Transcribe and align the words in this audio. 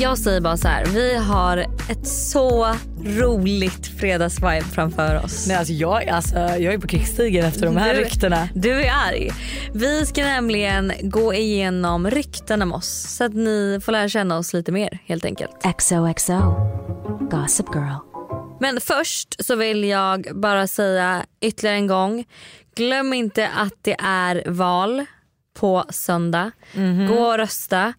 Jag 0.00 0.18
säger 0.18 0.40
bara 0.40 0.56
så 0.56 0.68
här, 0.68 0.84
vi 0.86 1.16
har 1.16 1.56
ett 1.90 2.06
så 2.08 2.74
roligt 3.04 3.86
fredagsvibe 3.86 4.60
framför 4.72 5.24
oss. 5.24 5.46
Nej, 5.48 5.56
alltså 5.56 5.72
jag, 5.72 6.08
alltså, 6.08 6.36
jag 6.38 6.64
är 6.74 6.78
på 6.78 6.86
krigsstigen 6.88 7.44
efter 7.46 7.66
de 7.66 7.76
här 7.76 7.94
Du- 7.94 8.00
ryktena. 8.00 8.48
Du 8.54 8.82
är 8.82 8.92
arg. 9.08 9.30
Vi 9.72 10.06
ska 10.06 10.22
nämligen 10.24 10.92
gå 11.02 11.34
igenom 11.34 12.10
rykten 12.10 12.62
om 12.62 12.72
oss 12.72 13.16
så 13.16 13.24
att 13.24 13.34
ni 13.34 13.80
får 13.84 13.92
lära 13.92 14.08
känna 14.08 14.38
oss 14.38 14.52
lite 14.54 14.72
mer 14.72 14.98
helt 15.06 15.24
enkelt. 15.24 15.50
XOXO. 15.78 16.32
Gossip 17.30 17.66
Girl. 17.74 17.94
Men 18.60 18.80
först 18.80 19.44
så 19.44 19.56
vill 19.56 19.84
jag 19.84 20.26
bara 20.34 20.66
säga 20.66 21.22
ytterligare 21.40 21.76
en 21.76 21.86
gång. 21.86 22.24
Glöm 22.76 23.12
inte 23.12 23.48
att 23.56 23.74
det 23.82 23.96
är 24.04 24.42
val 24.50 25.04
på 25.60 25.84
söndag. 25.90 26.50
Mhm. 26.74 27.06
Gå 27.06 27.14
och 27.26 27.36
rösta. 27.38 27.92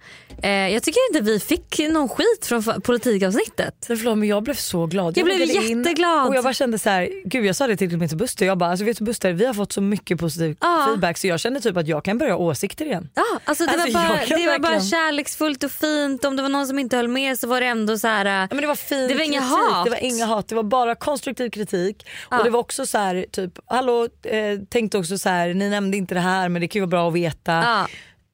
Eh, 0.43 0.51
jag 0.51 0.83
tycker 0.83 0.99
inte 1.11 1.31
vi 1.31 1.39
fick 1.39 1.79
någon 1.89 2.09
skit 2.09 2.45
från 2.45 2.63
politikavsnittet. 2.63 3.73
Förlåt 3.87 4.17
men 4.17 4.27
jag 4.27 4.43
blev 4.43 4.53
så 4.53 4.85
glad. 4.85 5.17
Jag 5.17 5.25
blev 5.25 5.39
loggade 5.39 5.67
in 5.67 5.83
jätteglad. 5.83 6.27
Och 6.27 6.35
jag 6.35 6.43
bara 6.43 6.53
kände 6.53 6.79
så 6.79 6.89
här, 6.89 7.09
gud 7.25 7.45
jag 7.45 7.55
sa 7.55 7.67
det 7.67 7.77
till 7.77 7.97
min 7.97 8.09
till 8.09 8.17
Buster, 8.17 8.45
jag 8.45 8.57
bara 8.57 8.69
alltså 8.69 8.85
vet 8.85 8.97
du 8.97 9.03
Buster 9.03 9.33
vi 9.33 9.45
har 9.45 9.53
fått 9.53 9.71
så 9.71 9.81
mycket 9.81 10.19
positiv 10.19 10.57
Ja. 10.61 10.85
feedback 10.87 11.17
så 11.17 11.27
jag 11.27 11.39
kände 11.39 11.59
typ 11.59 11.77
att 11.77 11.87
jag 11.87 12.03
kan 12.05 12.17
börja 12.17 12.33
ha 12.33 12.39
åsikter 12.39 12.85
igen. 12.85 13.09
Ja, 13.15 13.23
alltså 13.45 13.65
det, 13.65 13.71
Alltså, 13.71 13.97
var, 13.97 14.07
bara, 14.07 14.19
jag 14.29 14.39
det 14.39 14.47
var 14.47 14.59
bara 14.59 14.81
kärleksfullt 14.81 15.63
och 15.63 15.71
fint. 15.71 16.25
Om 16.25 16.35
det 16.35 16.41
var 16.41 16.49
någon 16.49 16.67
som 16.67 16.79
inte 16.79 16.97
höll 16.97 17.07
med 17.07 17.39
så 17.39 17.47
var 17.47 17.61
det 17.61 17.67
ändå 17.67 17.97
så 17.97 18.07
här. 18.07 18.25
Ja, 18.25 18.47
men 18.51 18.61
det 18.61 18.67
var 18.67 18.75
fin 18.75 19.07
Det 19.07 19.13
var 19.13 19.21
inga 19.21 19.41
hat. 19.41 19.85
Det 19.85 19.89
var 19.91 20.03
inga 20.03 20.25
hat, 20.25 20.47
det 20.47 20.55
var 20.55 20.63
bara 20.63 20.95
konstruktiv 20.95 21.49
kritik. 21.49 22.07
Ja. 22.31 22.37
Och 22.37 22.43
det 22.43 22.49
var 22.49 22.59
också 22.59 22.85
så 22.85 22.97
här, 22.97 23.25
typ, 23.31 23.51
hallå 23.65 24.07
eh, 24.23 24.59
tänkte 24.69 24.97
också 24.97 25.17
så 25.17 25.29
här, 25.29 25.53
ni 25.53 25.69
nämnde 25.69 25.97
inte 25.97 26.13
det 26.13 26.19
här 26.21 26.49
men 26.49 26.61
det 26.61 26.67
kan 26.67 26.79
ju 26.79 26.81
vara 26.81 26.89
bra 26.89 27.07
att 27.07 27.13
veta. 27.13 27.87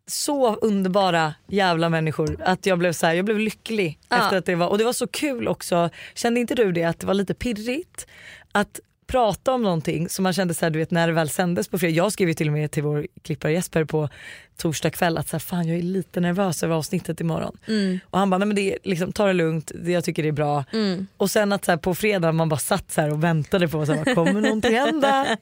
Så 0.10 0.56
underbara 0.56 1.34
jävla 1.48 1.90
människor 1.90 2.38
att 2.46 2.66
jag 2.66 2.80
blev 2.80 2.94
så 2.94 3.06
här, 3.06 3.14
jag 3.14 3.26
blev 3.26 3.40
lycklig 3.40 4.00
Ja. 4.10 4.18
efter 4.24 4.38
att 4.38 4.46
det 4.46 4.56
var 4.56 4.68
och 4.68 4.78
det 4.78 4.84
var 4.84 4.94
så 4.94 5.08
kul 5.08 5.48
också. 5.48 5.90
Kände 6.16 6.40
inte 6.40 6.56
du 6.56 6.72
det 6.72 6.84
att 6.84 7.00
det 7.00 7.08
var 7.08 7.14
lite 7.14 7.34
pirrigt 7.34 8.08
att 8.52 8.80
prata 9.10 9.54
om 9.54 9.64
någonting 9.64 10.10
som 10.10 10.24
man 10.24 10.34
kände 10.34 10.54
så 10.54 10.66
här, 10.66 10.70
du 10.70 10.80
vet 10.80 10.92
när 10.92 11.08
det 11.08 11.14
väl 11.14 11.30
sändes 11.30 11.68
på 11.68 11.80
fredag. 11.80 11.94
Jag 11.94 12.12
skrev 12.12 12.28
ju 12.28 12.34
till 12.34 12.48
och 12.48 12.54
med 12.54 12.72
till 12.72 12.84
vår 12.84 13.08
klippare 13.24 13.54
Jesper 13.54 13.84
på 13.84 14.10
torsdag 14.60 14.90
kväll 14.90 15.18
att 15.18 15.28
så 15.28 15.36
här, 15.36 15.40
fan 15.40 15.68
jag 15.68 15.78
är 15.78 15.82
lite 15.82 16.20
nervös 16.20 16.64
över 16.64 16.76
avsnittet 16.76 17.22
imorgon. 17.22 17.58
Mm. 17.68 18.00
Och 18.06 18.20
han 18.20 18.30
bara, 18.30 18.38
nej 18.38 18.48
men 18.48 18.56
det 18.56 18.74
är, 18.74 18.78
liksom, 18.84 19.12
ta 19.12 19.28
det 19.28 19.34
lugnt, 19.34 19.72
det, 19.76 19.92
jag 19.92 20.04
tycker 20.04 20.24
det 20.24 20.30
är 20.30 20.34
bra. 20.34 20.66
Mm. 20.74 21.08
Och 21.18 21.32
sen 21.32 21.52
att 21.52 21.66
så 21.66 21.72
här, 21.72 21.78
på 21.78 21.96
fredag 21.96 22.32
man 22.32 22.50
bara 22.50 22.60
satt 22.60 22.92
så 22.92 23.02
här 23.02 23.12
och 23.12 23.24
väntade 23.24 23.68
på, 23.68 23.86
så 23.86 23.94
här, 23.94 24.16
kommer 24.16 24.42
någonting 24.42 24.76
hända? 24.76 25.26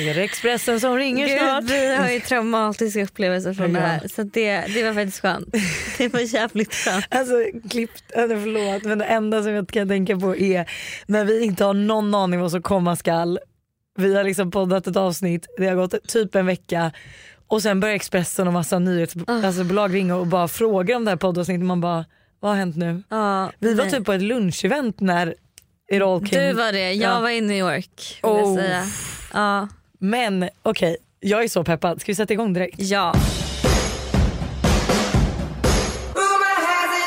Är 0.00 0.14
det 0.14 0.22
Expressen 0.22 0.80
som 0.80 0.96
ringer 0.96 1.38
snart? 1.38 1.60
Gud, 1.60 1.70
vi 1.70 1.96
har 1.96 2.10
ju 2.10 2.20
traumatiska 2.20 3.04
upplevelser 3.04 3.54
från 3.54 3.72
det 3.72 3.80
här. 3.80 4.08
Så 4.08 4.22
det, 4.22 4.60
det 4.60 4.82
var 4.82 4.94
faktiskt 4.94 5.20
skönt. 5.20 5.48
Det 5.98 6.08
var 6.08 6.20
jävligt 6.20 6.74
skönt. 6.74 7.06
Alltså 7.08 7.34
klippt, 7.70 8.04
förlåt 8.14 8.84
men 8.84 8.98
det 8.98 9.04
enda 9.04 9.42
som 9.42 9.52
jag 9.52 9.68
kan 9.68 9.88
tänka 9.88 10.18
på 10.18 10.36
är 10.36 10.70
när 11.06 11.24
vi 11.24 11.44
inte 11.44 11.64
har 11.64 11.74
någon 11.74 12.14
aning 12.14 12.40
vad 12.40 12.50
som 12.50 12.62
komma 12.72 12.96
skall. 12.96 13.38
Vi 13.98 14.14
har 14.16 14.24
liksom 14.24 14.50
poddat 14.50 14.86
ett 14.86 14.96
avsnitt, 14.96 15.46
det 15.58 15.66
har 15.66 15.74
gått 15.74 16.08
typ 16.08 16.34
en 16.34 16.46
vecka 16.46 16.92
och 17.46 17.62
sen 17.62 17.80
börjar 17.80 17.94
Expressen 17.94 18.46
och 18.46 18.52
massa 18.52 18.78
nyhetsbolag 18.78 19.44
alltså, 19.44 19.64
bolag 19.64 19.94
ringa 19.94 20.16
och 20.16 20.26
bara 20.26 20.48
fråga 20.48 20.96
om 20.96 21.04
det 21.04 21.10
här 21.10 21.16
poddavsnittet. 21.16 21.64
Man 21.64 21.80
bara, 21.80 22.04
vad 22.40 22.50
har 22.50 22.58
hänt 22.58 22.76
nu? 22.76 23.02
Ja, 23.08 23.50
Vi 23.58 23.74
var 23.74 23.84
nej. 23.84 23.92
typ 23.92 24.04
på 24.04 24.12
ett 24.12 24.22
lunchevent 24.22 25.00
när 25.00 25.34
it 25.92 26.02
all 26.02 26.26
came. 26.28 26.46
Du 26.48 26.52
var 26.52 26.72
det, 26.72 26.92
jag 26.92 27.10
Ja. 27.16 27.20
var 27.20 27.30
i 27.30 27.40
New 27.40 27.56
York. 27.56 28.20
Oh. 28.22 28.60
Ja. 29.32 29.68
Men 29.98 30.48
okej, 30.62 30.96
jag 31.20 31.44
är 31.44 31.48
så 31.48 31.64
peppad. 31.64 32.00
Ska 32.00 32.12
vi 32.12 32.16
sätta 32.16 32.32
igång 32.32 32.52
direkt? 32.52 32.80
ja. 32.80 33.14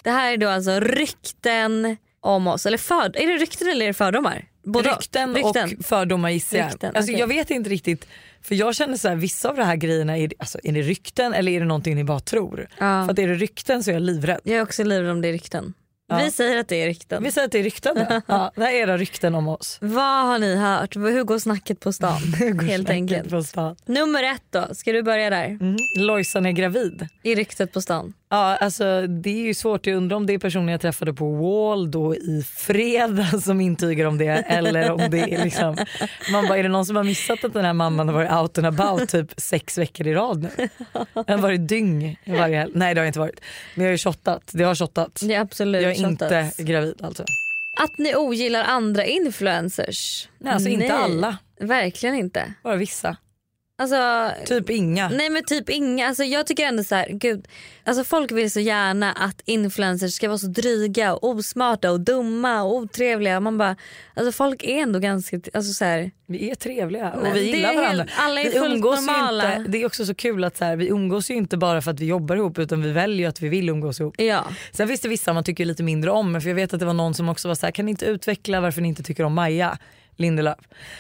Det 0.03 0.11
här 0.11 0.33
är 0.33 0.37
då 0.37 0.49
alltså 0.49 0.79
rykten 0.79 1.97
om 2.19 2.47
oss. 2.47 2.65
Eller 2.65 2.77
för, 2.77 3.17
är 3.17 3.27
det 3.27 3.37
rykten 3.37 3.67
eller 3.67 3.85
är 3.85 3.87
det 3.87 3.93
fördomar? 3.93 4.45
Både 4.65 4.89
och. 4.89 4.97
Rykten, 4.97 5.35
och 5.45 5.85
fördomar 5.85 6.29
gissar 6.29 6.57
jag. 6.57 6.67
Rykten, 6.67 6.95
alltså. 6.95 7.11
Jag 7.11 7.27
vet 7.27 7.51
inte 7.51 7.69
riktigt. 7.69 8.07
För 8.41 8.55
jag 8.55 8.75
känner 8.75 8.97
så 8.97 9.07
här, 9.07 9.15
vissa 9.15 9.49
av 9.49 9.55
de 9.55 9.63
här 9.63 9.75
grejerna, 9.75 10.17
är 10.17 10.27
det, 10.27 10.35
alltså, 10.39 10.59
är 10.63 10.71
det 10.71 10.81
rykten 10.81 11.33
eller 11.33 11.51
är 11.51 11.59
det 11.59 11.65
någonting 11.65 11.95
ni 11.95 12.03
bara 12.03 12.19
tror? 12.19 12.67
Ja. 12.71 13.05
För 13.05 13.11
att 13.11 13.19
är 13.19 13.27
det 13.27 13.35
rykten 13.35 13.83
så 13.83 13.89
är 13.89 13.93
jag 13.93 14.01
livrädd. 14.01 14.39
Jag 14.43 14.57
är 14.57 14.61
också 14.61 14.83
livrädd 14.83 15.11
om 15.11 15.21
det 15.21 15.27
är 15.27 15.33
rykten. 15.33 15.73
Ja. 16.07 16.17
Vi 16.17 16.31
säger 16.31 16.57
att 16.57 16.67
det 16.67 16.75
är 16.75 16.85
rykten. 16.87 17.23
Vi 17.23 17.31
säger 17.31 17.45
att 17.45 17.51
det 17.51 17.59
är 17.59 17.63
rykten 17.63 18.21
ja, 18.27 18.51
Det 18.55 18.63
här 18.63 18.73
är 18.73 18.77
era 18.77 18.97
rykten 18.97 19.35
om 19.35 19.47
oss. 19.47 19.77
Vad 19.81 20.25
har 20.25 20.39
ni 20.39 20.55
hört? 20.55 20.95
Hur 20.95 21.23
går 21.23 21.39
snacket 21.39 21.79
på 21.79 21.93
stan? 21.93 22.21
Helt 22.67 22.89
enkelt. 22.89 23.29
På 23.29 23.43
stan. 23.43 23.75
Nummer 23.85 24.23
ett 24.23 24.43
då, 24.49 24.75
ska 24.75 24.91
du 24.91 25.03
börja 25.03 25.29
där? 25.29 25.45
Mm. 25.45 25.75
Lojsan 25.97 26.45
är 26.45 26.51
gravid. 26.51 27.07
I 27.23 27.35
ryktet 27.35 27.73
på 27.73 27.81
stan. 27.81 28.13
Ja, 28.35 28.55
alltså, 28.55 29.07
det 29.07 29.29
är 29.29 29.45
ju 29.45 29.53
svårt, 29.53 29.87
jag 29.87 29.97
undrar 29.97 30.17
om 30.17 30.25
det 30.25 30.33
är 30.33 30.39
personer 30.39 30.71
jag 30.73 30.81
träffade 30.81 31.13
på 31.13 31.31
Wall 31.31 31.91
då 31.91 32.15
i 32.15 32.43
fredag 32.55 33.25
som 33.41 33.61
intygar 33.61 34.05
om 34.05 34.17
det 34.17 34.27
eller 34.27 34.91
om 34.91 35.01
det 35.11 35.19
är 35.19 35.43
liksom, 35.43 35.77
man 36.31 36.47
bara 36.47 36.57
är 36.57 36.63
det 36.63 36.69
någon 36.69 36.85
som 36.85 36.95
har 36.95 37.03
missat 37.03 37.43
att 37.43 37.53
den 37.53 37.65
här 37.65 37.73
mamman 37.73 38.07
har 38.07 38.15
varit 38.15 38.31
out 38.31 38.57
and 38.57 38.67
about 38.67 39.09
typ 39.09 39.33
sex 39.37 39.77
veckor 39.77 40.07
i 40.07 40.13
rad 40.13 40.41
nu? 40.57 40.69
Jag 41.13 41.27
har 41.27 41.37
varit 41.37 41.67
dyng 41.67 42.19
varje 42.25 42.57
helg. 42.57 42.71
Nej 42.75 42.93
det 42.93 43.01
har 43.01 43.05
jag 43.05 43.09
inte 43.09 43.19
varit. 43.19 43.41
Men 43.75 43.85
jag 43.85 43.89
har 43.89 43.93
ju 43.93 43.97
shottat, 43.97 44.51
det 44.53 44.63
har 44.63 44.75
shottat. 44.75 45.19
Det 45.23 45.33
är 45.33 45.39
absolut 45.39 45.83
Jag 45.83 45.91
är 45.91 46.09
shottats. 46.09 46.59
inte 46.59 46.63
gravid 46.63 47.01
alltså. 47.03 47.23
Att 47.77 47.97
ni 47.97 48.15
ogillar 48.15 48.63
andra 48.63 49.05
influencers? 49.05 50.29
Nej, 50.37 50.53
alltså 50.53 50.69
inte 50.69 50.93
alla. 50.93 51.37
Verkligen 51.59 52.15
inte. 52.15 52.53
Bara 52.63 52.75
vissa. 52.75 53.17
Alltså, 53.77 54.31
Typ 54.45 54.69
inga. 54.69 55.09
nej 55.09 55.29
men 55.29 55.43
typ 55.43 55.69
inga. 55.69 56.07
Alltså, 56.07 56.23
jag 56.23 56.47
tycker 56.47 56.65
ändå 56.65 56.83
så 56.83 56.95
här, 56.95 57.07
gud. 57.11 57.47
Alltså, 57.83 58.03
folk 58.03 58.31
vill 58.31 58.51
så 58.51 58.59
gärna 58.59 59.11
att 59.11 59.41
influencers 59.45 60.13
ska 60.13 60.27
vara 60.27 60.37
så 60.37 60.47
dryga 60.47 61.13
och 61.13 61.23
osmarta 61.29 61.91
och 61.91 61.99
dumma 61.99 62.63
och 62.63 62.75
otrevliga. 62.75 63.39
Man 63.39 63.57
bara, 63.57 63.75
alltså 64.13 64.31
folk 64.31 64.63
är 64.63 64.77
ändå 64.77 64.99
ganska, 64.99 65.39
alltså 65.53 65.73
så 65.73 65.85
här, 65.85 66.11
Vi 66.27 66.49
är 66.51 66.55
trevliga 66.55 67.11
och 67.11 67.23
Nej, 67.23 67.33
vi 67.33 67.39
gillar 67.55 67.69
är 67.71 67.75
varandra. 67.75 68.03
helt- 68.03 68.11
alla 68.17 68.41
är 68.41 68.51
vi 68.51 68.57
umgås 68.57 69.07
normala. 69.07 69.55
inte, 69.55 69.71
det 69.71 69.81
är 69.81 69.85
också 69.85 70.05
så 70.05 70.15
kul 70.15 70.43
att 70.43 70.57
så 70.57 70.65
här, 70.65 70.75
vi 70.75 70.87
umgås 70.87 71.31
ju 71.31 71.35
inte 71.35 71.57
bara 71.57 71.81
för 71.81 71.91
att 71.91 71.99
vi 71.99 72.05
jobbar 72.05 72.35
ihop 72.35 72.59
utan 72.59 72.81
vi 72.81 72.91
väljer 72.91 73.29
att 73.29 73.41
vi 73.41 73.49
vill 73.49 73.69
umgås 73.69 73.99
ihop. 73.99 74.15
ja. 74.17 74.45
Sen 74.71 74.87
finns 74.87 75.01
det 75.01 75.09
vissa 75.09 75.33
man 75.33 75.43
tycker 75.43 75.65
lite 75.65 75.83
mindre 75.83 76.11
om 76.11 76.41
för 76.41 76.49
jag 76.49 76.55
vet 76.55 76.73
att 76.73 76.79
det 76.79 76.85
var 76.85 76.93
någon 76.93 77.13
som 77.13 77.29
också 77.29 77.47
var 77.47 77.55
så 77.55 77.65
här, 77.65 77.71
kan 77.71 77.85
ni 77.85 77.91
inte 77.91 78.05
utveckla 78.05 78.61
varför 78.61 78.81
ni 78.81 78.87
inte 78.87 79.03
tycker 79.03 79.23
om 79.23 79.33
Maja 79.33 79.77
Lindelöf? 80.17 80.57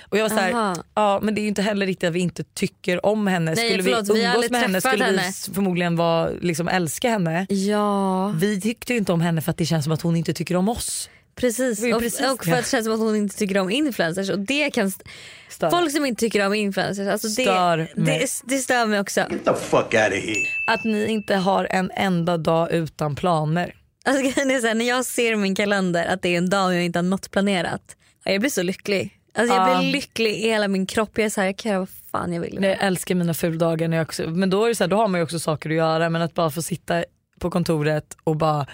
Och 0.09 0.17
jag 0.17 0.23
var 0.23 0.29
så 0.29 0.35
här, 0.35 0.51
Aha. 0.51 0.75
ja 0.95 1.19
men 1.23 1.35
det 1.35 1.41
är 1.41 1.43
ju 1.43 1.47
inte 1.47 1.61
heller 1.61 1.85
riktigt 1.85 2.07
att 2.07 2.13
vi 2.15 2.19
inte 2.19 2.43
tycker 2.43 3.05
om 3.05 3.27
henne. 3.27 3.53
Nej, 3.55 3.69
skulle 3.69 3.83
förlåt, 3.83 4.09
vi 4.09 4.13
vi 4.13 4.19
umgås 4.19 4.35
aldrig 4.35 4.51
med 4.51 4.61
henne 4.61 4.81
skulle 4.81 4.95
vi 4.97 5.03
henne. 5.17 5.27
s- 5.27 5.49
förmodligen 5.53 5.95
vara, 5.95 6.29
liksom, 6.41 6.67
älska 6.67 7.09
henne. 7.09 7.45
Ja, 7.49 8.27
Vi 8.27 8.61
tyckte 8.61 8.93
ju 8.93 8.99
inte 8.99 9.13
om 9.13 9.21
henne 9.21 9.41
för 9.41 9.51
att 9.51 9.57
det 9.57 9.65
känns 9.65 9.83
som 9.83 9.93
att 9.93 10.01
hon 10.01 10.15
inte 10.15 10.33
tycker 10.33 10.55
om 10.55 10.69
oss. 10.69 11.09
precis. 11.35 11.83
Och, 11.93 11.99
precis 12.01 12.21
och 12.31 12.43
för 12.45 12.51
det. 12.51 12.57
att 12.57 12.63
det 12.65 12.69
känns 12.71 12.85
som 12.85 12.93
att 12.93 12.99
hon 12.99 13.15
inte 13.15 13.37
tycker 13.37 13.57
om 13.57 13.69
influencers. 13.69 14.29
Och 14.29 14.39
det 14.39 14.69
kan, 14.71 14.87
st- 14.87 15.03
Stör. 15.49 15.69
folk 15.69 15.91
som 15.91 16.05
inte 16.05 16.19
tycker 16.19 16.45
om 16.45 16.53
influencers, 16.53 17.07
alltså 17.07 17.29
Stör 17.29 17.77
det, 17.77 18.01
mig. 18.01 18.19
det, 18.19 18.55
det 18.55 18.61
stör 18.61 18.85
mig 18.85 18.99
också. 18.99 19.23
the 19.45 19.53
fuck 19.53 19.73
out 19.73 19.93
of 19.93 20.13
here. 20.13 20.45
Att 20.67 20.83
ni 20.83 21.05
inte 21.05 21.35
har 21.35 21.67
en 21.71 21.91
enda 21.95 22.37
dag 22.37 22.71
utan 22.71 23.15
planer. 23.15 23.73
Alltså, 24.07 24.21
grejen 24.23 24.51
är 24.51 24.59
så 24.59 24.67
här, 24.67 24.75
när 24.75 24.85
jag 24.85 25.05
ser 25.05 25.31
i 25.33 25.35
min 25.35 25.55
kalender 25.55 26.05
att 26.05 26.21
det 26.21 26.29
är 26.29 26.37
en 26.37 26.49
dag 26.49 26.75
jag 26.75 26.83
inte 26.85 26.99
har 26.99 27.03
något 27.03 27.31
planerat. 27.31 27.81
Jag 28.25 28.39
blir 28.39 28.49
så 28.49 28.63
lycklig. 28.63 29.19
Alltså, 29.37 29.55
jag 29.55 29.69
Ja. 29.69 29.79
blir 29.79 29.91
lycklig 29.91 30.31
i 30.31 30.47
hela 30.47 30.67
min 30.67 30.85
kropp. 30.85 31.09
Jag 31.15 31.25
är 31.25 31.29
så 31.29 31.41
här, 31.41 31.47
jag 31.47 31.57
kan 31.57 31.69
göra 31.71 31.79
vad 31.79 31.89
fan 32.11 32.33
jag 32.33 32.41
vill. 32.41 32.57
Nej, 32.59 32.69
Jag 32.69 32.83
älskar 32.87 33.15
mina 33.15 33.33
fuldagar. 33.33 33.87
När 33.87 33.97
jag 33.97 34.03
också, 34.05 34.29
men 34.29 34.49
då, 34.49 34.65
är 34.65 34.73
så 34.73 34.83
här, 34.83 34.89
då 34.89 34.95
har 34.97 35.07
man 35.07 35.19
ju 35.19 35.23
också 35.23 35.39
saker 35.39 35.69
att 35.69 35.75
göra 35.75 36.09
men 36.09 36.21
att 36.21 36.33
bara 36.33 36.49
få 36.51 36.61
sitta 36.61 37.03
på 37.39 37.49
kontoret 37.51 38.17
och 38.23 38.35
bara 38.35 38.65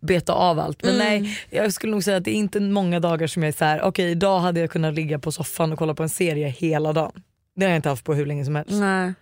beta 0.00 0.32
av 0.32 0.58
allt. 0.60 0.82
Men 0.82 0.98
nej, 0.98 1.38
jag 1.50 1.72
skulle 1.72 1.90
nog 1.92 2.04
säga 2.04 2.16
att 2.16 2.24
det 2.24 2.30
är 2.30 2.34
inte 2.38 2.60
många 2.60 3.00
dagar 3.00 3.26
som 3.26 3.42
jag 3.42 3.48
är 3.48 3.52
så 3.52 3.64
här: 3.64 3.82
okej 3.82 4.10
idag 4.10 4.38
hade 4.40 4.60
jag 4.60 4.70
kunnat 4.70 4.94
ligga 4.94 5.18
på 5.18 5.32
soffan 5.32 5.72
och 5.72 5.78
kolla 5.78 5.94
på 5.94 6.02
en 6.02 6.08
serie 6.08 6.48
hela 6.48 6.92
dagen. 6.92 7.12
Det 7.56 7.64
har 7.64 7.70
jag 7.70 7.76
inte 7.78 7.88
haft 7.88 8.04
på 8.04 8.14
hur 8.14 8.26
länge 8.26 8.44
som 8.44 8.54
helst. 8.56 8.70
Nej. 8.72 9.12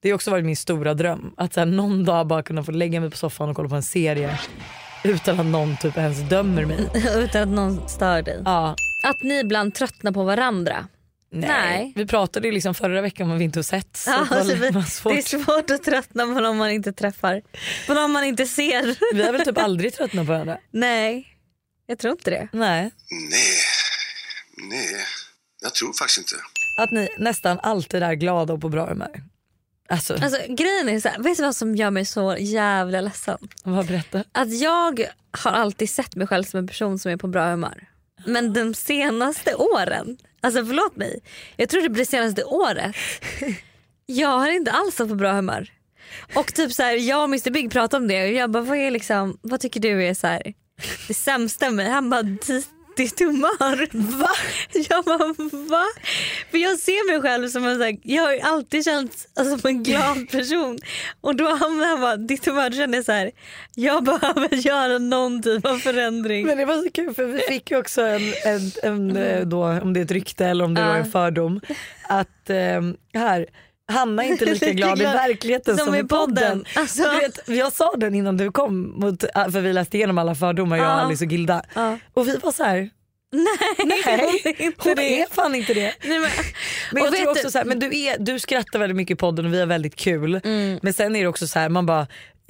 Det 0.00 0.08
har 0.08 0.14
också 0.14 0.30
varit 0.30 0.44
min 0.44 0.56
stora 0.56 0.94
dröm. 0.94 1.34
Att 1.36 1.54
så 1.54 1.60
här, 1.60 1.66
någon 1.66 2.04
dag 2.04 2.26
bara 2.26 2.42
kunna 2.42 2.62
få 2.62 2.72
lägga 2.72 3.00
mig 3.00 3.10
på 3.10 3.16
soffan 3.16 3.48
och 3.50 3.56
kolla 3.56 3.68
på 3.68 3.74
en 3.74 3.82
serie 3.82 4.38
utan 5.04 5.40
att 5.40 5.46
någon 5.46 5.76
typ 5.76 5.96
ens 5.96 6.20
dömer 6.28 6.64
mig. 6.64 6.78
Utan 7.16 7.42
att 7.42 7.48
någon 7.48 7.88
stör 7.88 8.22
dig. 8.22 8.42
Ja, 8.44 8.74
Att 9.02 9.22
ni 9.22 9.38
ibland 9.38 9.74
tröttnar 9.74 10.12
på 10.12 10.24
varandra. 10.24 10.88
Nej. 11.30 11.92
Vi 11.96 12.06
pratade 12.06 12.48
ju 12.48 12.52
liksom 12.54 12.74
förra 12.74 13.00
veckan 13.00 13.26
om 13.26 13.34
att 13.34 13.40
vi 13.40 13.44
inte 13.44 13.58
har 13.58 13.62
sett. 13.64 13.96
Så 13.96 14.10
Ja, 14.10 14.42
det, 14.44 14.54
var, 14.54 14.76
alltså, 14.80 15.08
vi, 15.08 15.14
det 15.14 15.20
är 15.20 15.44
svårt 15.44 15.70
att 15.70 15.82
tröttna 15.84 16.24
på 16.24 16.40
någon 16.40 16.56
man 16.56 16.70
inte 16.70 16.92
träffar. 16.92 17.42
På 17.86 17.94
någon 17.94 18.10
man 18.12 18.24
inte 18.24 18.46
ser. 18.46 19.14
Vi 19.14 19.22
har 19.22 19.32
väl 19.32 19.44
typ 19.44 19.58
aldrig 19.58 19.94
tröttnat 19.94 20.26
på 20.26 20.32
varandra? 20.32 20.58
Nej, 20.70 21.26
jag 21.86 21.98
tror 21.98 22.12
inte 22.12 22.30
det. 22.30 22.48
Nej. 22.52 22.90
Nej, 23.10 23.58
nej, 24.70 24.96
jag 25.62 25.74
tror 25.74 25.92
faktiskt 25.92 26.18
inte. 26.18 26.34
Att 26.78 26.90
ni 26.90 27.08
nästan 27.18 27.58
alltid 27.62 28.02
är 28.02 28.14
glada 28.14 28.52
och 28.52 28.60
på 28.60 28.68
bra 28.68 28.86
humör. 28.86 29.22
Alltså, 29.88 30.14
Alltså, 30.14 30.38
grejen 30.48 30.88
är 30.88 31.00
så 31.00 31.08
här, 31.08 31.18
vet 31.18 31.36
du 31.36 31.42
vad 31.42 31.56
som 31.56 31.76
gör 31.76 31.90
mig 31.90 32.04
så 32.04 32.36
jävla 32.38 33.00
ledsen? 33.00 33.38
vad 33.64 33.86
berätta. 33.86 34.24
Att 34.32 34.58
jag 34.60 35.04
har 35.30 35.50
alltid 35.50 35.90
sett 35.90 36.16
mig 36.16 36.26
själv 36.26 36.44
som 36.44 36.58
en 36.58 36.66
person 36.66 36.98
som 36.98 37.12
är 37.12 37.16
på 37.16 37.26
bra 37.26 37.50
humör. 37.50 37.88
Men 38.28 38.52
de 38.52 38.74
senaste 38.74 39.54
åren, 39.54 40.18
alltså 40.40 40.66
förlåt 40.66 40.96
mig, 40.96 41.20
jag 41.56 41.68
tror 41.68 41.82
det 41.82 41.88
blir 41.88 42.04
senaste 42.04 42.44
året. 42.44 42.96
Jag 44.06 44.38
har 44.38 44.50
inte 44.50 44.70
alls 44.70 44.98
varit 44.98 45.08
på 45.08 45.14
bra 45.14 45.32
humör. 45.32 45.72
Och 46.34 46.54
typ 46.54 46.72
så 46.72 46.82
här, 46.82 46.92
jag 46.92 47.18
och 47.18 47.24
Mr 47.24 47.50
Big 47.50 47.72
pratade 47.72 48.02
om 48.02 48.08
det 48.08 48.22
och 48.22 48.32
jag 48.32 48.50
bara 48.50 48.62
vad, 48.62 48.78
är 48.78 48.90
liksom, 48.90 49.38
vad 49.42 49.60
tycker 49.60 49.80
du 49.80 50.04
är 50.04 50.14
så 50.14 50.26
här, 50.26 50.54
det 51.08 51.14
sämsta 51.14 51.66
med 51.66 51.74
mig? 51.74 51.88
Han 51.88 52.10
bara 52.10 52.22
"Ditt- 52.98 53.08
ditt 53.16 53.20
humör. 53.20 53.88
Va? 54.18 54.28
Jag 54.88 55.04
bara 55.04 55.34
va? 55.68 55.84
För 56.50 56.58
jag 56.58 56.78
ser 56.78 57.12
mig 57.12 57.20
själv 57.22 57.48
som 57.48 57.66
en 57.66 57.76
så 57.78 57.84
här, 57.84 57.96
jag 58.02 58.22
har 58.22 58.38
alltid 58.42 58.84
känt 58.84 59.28
alltså, 59.36 59.58
som 59.58 59.68
en 59.68 59.82
glad 59.82 60.30
person. 60.30 60.78
Och 61.20 61.36
då 61.36 61.44
han 61.48 61.80
han 61.80 62.00
bara 62.00 62.16
ditt 62.16 62.46
humör 62.46 62.70
då 62.70 62.76
kände 62.76 62.96
jag 62.96 63.04
så 63.04 63.12
här, 63.12 63.30
jag 63.74 64.04
behöver 64.04 64.54
göra 64.54 64.98
någon 64.98 65.42
typ 65.42 65.66
av 65.66 65.78
förändring. 65.78 66.46
Men 66.46 66.58
det 66.58 66.64
var 66.64 66.82
så 66.82 66.90
kul 66.90 67.14
för 67.14 67.24
vi 67.24 67.38
fick 67.38 67.70
ju 67.70 67.78
också 67.78 68.02
en, 68.02 68.32
en, 68.44 68.72
en 68.82 69.16
eh, 69.16 69.40
då, 69.46 69.62
om 69.64 69.92
det 69.92 70.00
är 70.00 70.04
ett 70.04 70.10
rykte 70.10 70.46
eller 70.46 70.64
om 70.64 70.74
det 70.74 70.84
var 70.84 70.96
en 70.96 71.10
fördom, 71.10 71.60
att 72.02 72.50
eh, 72.50 72.82
här 73.14 73.46
Hanna 73.88 74.24
är 74.24 74.28
inte 74.28 74.44
lika 74.44 74.72
glad 74.72 75.00
i 75.00 75.04
verkligheten 75.04 75.76
som, 75.76 75.86
Som 75.86 75.94
i 75.94 76.04
podden. 76.04 76.34
podden. 76.34 76.64
Alltså. 76.74 77.02
Vet, 77.02 77.48
jag 77.48 77.72
sa 77.72 77.92
den 77.96 78.14
innan 78.14 78.36
du 78.36 78.52
kom, 78.52 79.00
mot, 79.00 79.22
äh, 79.24 79.48
för 79.50 79.60
vi 79.60 79.72
läste 79.72 79.96
igenom 79.96 80.18
alla 80.18 80.34
fördomar 80.34 80.76
jag, 80.76 80.86
Ja. 80.86 80.90
Alice 80.90 81.24
och 81.24 81.32
Gilda. 81.32 81.62
Ja. 81.74 81.98
Och 82.14 82.28
vi 82.28 82.36
var 82.36 82.52
så 82.52 82.64
här, 82.64 82.90
Nej, 83.32 83.46
nej 83.86 84.02
hon 84.04 84.14
är 84.44 84.62
inte 84.62 84.88
hon 84.88 84.94
det. 84.96 85.20
är 85.22 85.26
fan 85.30 85.54
inte 85.54 85.74
det. 85.74 85.94
Nej, 86.04 86.18
men, 86.18 86.30
Men 86.92 87.02
jag 87.04 87.14
tror 87.14 87.28
också 87.30 87.42
du- 87.46 87.50
så 87.50 87.58
här, 87.58 87.64
men 87.64 87.78
du, 87.78 87.98
är, 87.98 88.18
du 88.18 88.38
skrattar 88.38 88.78
väldigt 88.78 88.96
mycket 88.96 89.14
i 89.14 89.18
podden 89.18 89.46
och 89.46 89.52
vi 89.52 89.60
har 89.60 89.66
väldigt 89.66 89.96
kul. 89.96 90.40
Mm. 90.44 90.78
Men 90.82 90.92
sen 90.92 91.16
är 91.16 91.20
det 91.20 91.26
också 91.28 91.46
så 91.46 91.58
här, 91.58 91.68
man 91.68 91.86
bara 91.86 92.06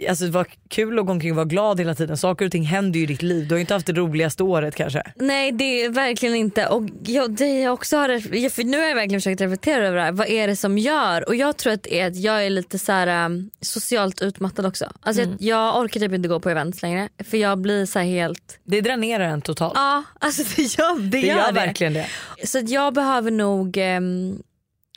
Alltså 0.08 0.24
det 0.24 0.30
var 0.30 0.46
kul 0.68 0.98
att 0.98 1.06
gå 1.06 1.12
omkring 1.12 1.30
och 1.30 1.36
vara 1.36 1.44
glad 1.46 1.80
hela 1.80 1.94
tiden. 1.94 2.16
Saker 2.16 2.44
och 2.44 2.52
ting 2.52 2.62
händer 2.64 2.98
ju 2.98 3.04
i 3.04 3.06
ditt 3.06 3.22
liv. 3.22 3.48
Du 3.48 3.54
har 3.54 3.58
ju 3.58 3.60
inte 3.60 3.74
haft 3.74 3.86
det 3.86 3.92
roligaste 3.92 4.42
året 4.42 4.74
kanske. 4.74 5.02
Nej 5.16 5.52
det 5.52 5.84
är 5.84 5.88
verkligen 5.90 6.34
inte. 6.34 6.66
Och 6.66 6.82
jag, 7.04 7.30
det 7.30 7.60
jag 7.60 7.74
också 7.74 7.96
har, 7.96 8.48
för 8.50 8.64
nu 8.64 8.78
har 8.78 8.84
jag 8.84 8.94
verkligen 8.94 9.20
försökt 9.20 9.40
reflektera 9.40 9.86
över 9.86 9.96
det 9.96 10.02
här. 10.02 10.12
Vad 10.12 10.28
är 10.28 10.46
det 10.48 10.56
som 10.56 10.78
gör? 10.78 11.28
Och 11.28 11.34
jag 11.34 11.56
tror 11.56 11.72
att 11.72 11.82
det 11.82 12.00
är 12.00 12.06
att 12.06 12.16
jag 12.16 12.46
är 12.46 12.50
lite 12.50 12.78
så 12.78 12.92
här, 12.92 13.26
um, 13.26 13.50
socialt 13.60 14.22
utmattad 14.22 14.66
också. 14.66 14.92
Alltså 15.00 15.22
Mm. 15.22 15.36
jag, 15.40 15.58
jag 15.58 15.76
orkar 15.82 16.00
typ 16.00 16.12
inte 16.12 16.28
gå 16.28 16.40
på 16.40 16.50
events 16.50 16.82
längre. 16.82 17.08
För 17.30 17.36
jag 17.38 17.58
blir 17.58 17.86
så 17.86 17.98
här 17.98 18.06
helt... 18.06 18.58
Det 18.64 18.80
dränerar 18.80 19.24
en 19.28 19.40
totalt. 19.42 19.72
Ja 19.76 20.02
alltså 20.20 20.42
det 20.56 20.62
gör 20.62 20.98
det. 21.00 21.08
det 21.08 21.20
gör, 21.20 21.36
gör 21.36 21.46
det. 21.46 21.52
verkligen 21.52 21.92
det. 21.92 22.06
Så 22.44 22.60
jag 22.66 22.94
behöver 22.94 23.30
nog 23.30 23.76
ehm, 23.76 24.42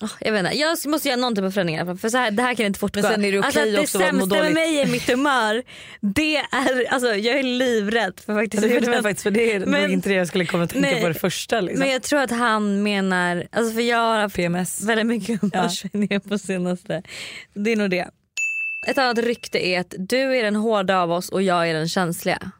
åh, 0.01 0.09
jag 0.19 0.31
vet 0.31 0.39
inte, 0.45 0.57
jag 0.57 0.77
måste 0.87 1.07
göra 1.09 1.19
någon 1.19 1.35
typ 1.35 1.45
av 1.45 1.51
förändring 1.51 1.97
för 1.97 2.09
så 2.09 2.17
här, 2.17 2.31
det 2.31 2.43
här 2.43 2.55
kan 2.55 2.65
inte 2.65 2.79
fortgå. 2.79 3.01
Men 3.01 3.11
sen 3.11 3.25
är 3.25 3.31
det 3.31 3.37
alltså, 3.37 3.59
okej 3.59 3.75
att 3.75 3.81
också 3.81 3.97
det 3.97 4.11
må 4.11 4.19
sämsta 4.19 4.43
med 4.43 4.53
mig 4.53 4.79
är 4.81 4.85
mitt 4.87 5.07
humör. 5.09 5.63
Det 6.01 6.35
är, 6.37 6.93
alltså, 6.93 7.07
jag 7.15 7.39
är 7.39 7.43
livrädd 7.43 8.19
för 8.25 8.33
faktiskt 8.35 8.63
Det 8.63 8.67
gjorde 8.69 8.77
event. 8.85 8.95
mig 8.95 9.01
faktiskt 9.11 9.23
för 9.23 9.31
det 9.31 9.53
är 9.53 9.59
Men- 9.65 9.91
inte 9.91 10.09
det 10.09 10.15
jag 10.15 10.27
skulle 10.27 10.45
komma 10.45 10.63
att 10.63 10.69
tänka 10.69 10.89
Nej. 10.89 11.01
på 11.01 11.07
det 11.07 11.13
första. 11.13 11.61
Liksom. 11.61 11.79
Men 11.79 11.89
jag 11.91 12.03
tror 12.03 12.19
att 12.21 12.31
han 12.31 12.83
menar, 12.83 13.47
alltså 13.51 13.73
för 13.73 13.81
jag 13.81 13.97
har 13.97 14.19
haft 14.19 14.35
PMS. 14.35 14.81
väldigt 14.83 15.07
mycket 15.07 15.41
humörsvängningar 15.41 16.19
på 16.19 16.37
senaste. 16.37 17.03
Det 17.53 17.71
är 17.71 17.75
nog 17.75 17.89
det. 17.89 18.07
Ett 18.87 18.97
annat 18.97 19.17
rykte 19.17 19.67
är 19.67 19.79
att 19.79 19.93
du 19.97 20.37
är 20.37 20.43
den 20.43 20.55
hårda 20.55 20.97
av 20.99 21.11
oss 21.11 21.29
och 21.29 21.41
jag 21.41 21.69
är 21.69 21.73
den 21.73 21.89
känsliga. 21.89 22.51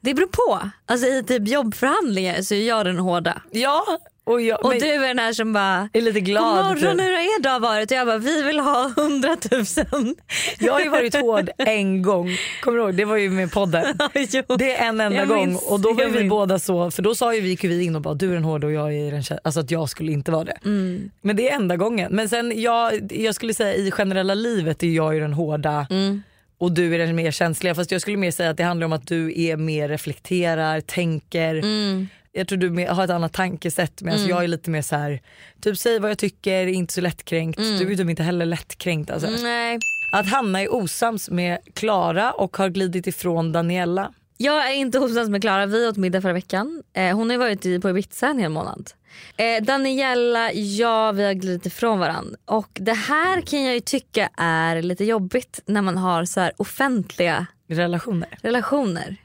Det 0.00 0.14
beror 0.14 0.26
på. 0.28 0.70
Alltså 0.86 1.06
I 1.06 1.22
typ 1.22 1.48
jobbförhandlingar 1.48 2.42
så 2.42 2.54
är 2.54 2.68
jag 2.68 2.86
den 2.86 2.98
hårda. 2.98 3.42
Ja, 3.50 3.84
och 4.26 4.40
jag 4.42 4.64
Och 4.64 4.68
men 4.70 4.78
du 4.78 4.86
är 4.86 5.08
den 5.08 5.18
här 5.18 5.32
som 5.32 5.52
bara 5.52 5.88
är 5.92 6.00
lite 6.00 6.20
glad. 6.20 6.56
morgon 6.64 6.74
typ. 6.76 7.06
hur 7.06 7.12
har 7.12 7.38
er 7.38 7.42
dag 7.42 7.60
varit? 7.60 7.90
Och 7.90 7.96
jag 7.96 8.06
bara 8.06 8.18
vi 8.18 8.42
vill 8.42 8.58
ha 8.60 8.92
hundratusen. 8.96 10.14
Jag 10.58 10.72
har 10.72 10.80
ju 10.80 10.88
varit 10.88 11.14
hård 11.14 11.50
en 11.58 12.02
gång, 12.02 12.30
kommer 12.62 12.78
du 12.78 12.84
ihåg? 12.84 12.94
Det 12.94 13.04
var 13.04 13.16
ju 13.16 13.30
med 13.30 13.52
podden. 13.52 13.98
Jo. 14.14 14.56
Det 14.58 14.76
är 14.76 14.88
en 14.88 15.00
enda 15.00 15.18
Jag 15.18 15.28
gång 15.28 15.46
minns, 15.48 15.62
och 15.62 15.80
då 15.80 15.92
var 15.92 16.04
vi 16.04 16.18
minns. 16.18 16.30
båda 16.30 16.58
så, 16.58 16.90
för 16.90 17.02
då 17.02 17.14
sa 17.14 17.34
ju 17.34 17.40
vi, 17.40 17.84
in 17.84 17.96
och 17.96 18.02
bara 18.02 18.14
du 18.14 18.30
är 18.30 18.34
den 18.34 18.44
hårda 18.44 18.66
och 18.66 18.72
jag 18.72 18.94
är 18.94 19.10
den 19.10 19.22
kä-" 19.22 19.38
alltså 19.44 19.60
att 19.60 19.70
jag 19.70 19.88
skulle 19.88 20.12
inte 20.12 20.30
vara 20.30 20.44
det. 20.44 20.56
Mm. 20.64 21.10
Men 21.20 21.36
det 21.36 21.48
är 21.50 21.54
enda 21.54 21.76
gången. 21.76 22.12
Men 22.14 22.28
sen 22.28 22.60
jag, 22.60 23.12
jag 23.12 23.34
skulle 23.34 23.54
säga 23.54 23.74
i 23.74 23.90
generella 23.90 24.34
livet 24.34 24.82
är 24.82 24.86
jag 24.86 25.14
ju 25.14 25.20
den 25.20 25.32
hårda 25.32 25.86
Mm. 25.90 26.22
och 26.58 26.72
du 26.72 26.94
är 26.94 26.98
den 26.98 27.16
mer 27.16 27.30
känsliga. 27.30 27.74
Fast 27.74 27.90
jag 27.92 28.00
skulle 28.00 28.16
mer 28.16 28.30
säga 28.30 28.50
att 28.50 28.56
det 28.56 28.64
handlar 28.64 28.84
om 28.84 28.92
att 28.92 29.06
du 29.06 29.40
är 29.42 29.56
mer 29.56 29.88
reflekterar, 29.88 30.80
tänker. 30.80 31.54
Mm. 31.54 32.08
Jag 32.36 32.48
tror 32.48 32.58
du 32.58 32.86
har 32.86 33.04
ett 33.04 33.10
annat 33.10 33.32
tankesätt 33.32 34.02
medan 34.02 34.26
jag 34.26 34.44
är 34.44 34.48
lite 34.48 34.70
mer 34.70 34.82
så 34.82 34.96
här, 34.96 35.20
typ 35.60 35.78
säg 35.78 35.98
vad 35.98 36.10
jag 36.10 36.18
tycker, 36.18 36.66
inte 36.66 36.94
så 36.94 37.00
lättkränkt. 37.00 37.58
Mm. 37.58 37.78
Du 37.78 37.92
är 37.92 37.96
typ 37.96 38.10
inte 38.10 38.22
heller 38.22 38.46
lättkränkt. 38.46 39.10
Alltså. 39.10 39.30
Nej. 39.42 39.78
Att 40.12 40.28
Hanna 40.28 40.60
är 40.60 40.74
osams 40.74 41.30
med 41.30 41.58
Klara 41.74 42.32
och 42.32 42.56
har 42.56 42.68
glidit 42.68 43.06
ifrån 43.06 43.52
Daniela. 43.52 44.12
Jag 44.36 44.70
är 44.70 44.74
inte 44.74 44.98
osams 44.98 45.28
med 45.28 45.42
Klara, 45.42 45.66
vi 45.66 45.88
åt 45.88 45.96
middag 45.96 46.20
förra 46.20 46.32
veckan. 46.32 46.82
Eh, 46.92 47.16
hon 47.16 47.30
har 47.30 47.36
varit 47.36 47.82
på 47.82 47.90
Ibiza 47.90 48.26
en 48.26 48.38
hel 48.38 48.50
månad. 48.50 48.90
Eh, 49.36 49.64
Daniela, 49.64 50.52
ja 50.52 51.12
vi 51.12 51.24
har 51.24 51.32
glidit 51.32 51.66
ifrån 51.66 51.98
varandra. 51.98 52.36
Och 52.44 52.70
det 52.72 52.92
här 52.92 53.40
kan 53.40 53.64
jag 53.64 53.74
ju 53.74 53.80
tycka 53.80 54.30
är 54.36 54.82
lite 54.82 55.04
jobbigt 55.04 55.60
när 55.66 55.82
man 55.82 55.96
har 55.98 56.24
så 56.24 56.40
här 56.40 56.52
offentliga 56.56 57.46
Relationer. 57.68 58.38
relationer. 58.42 59.16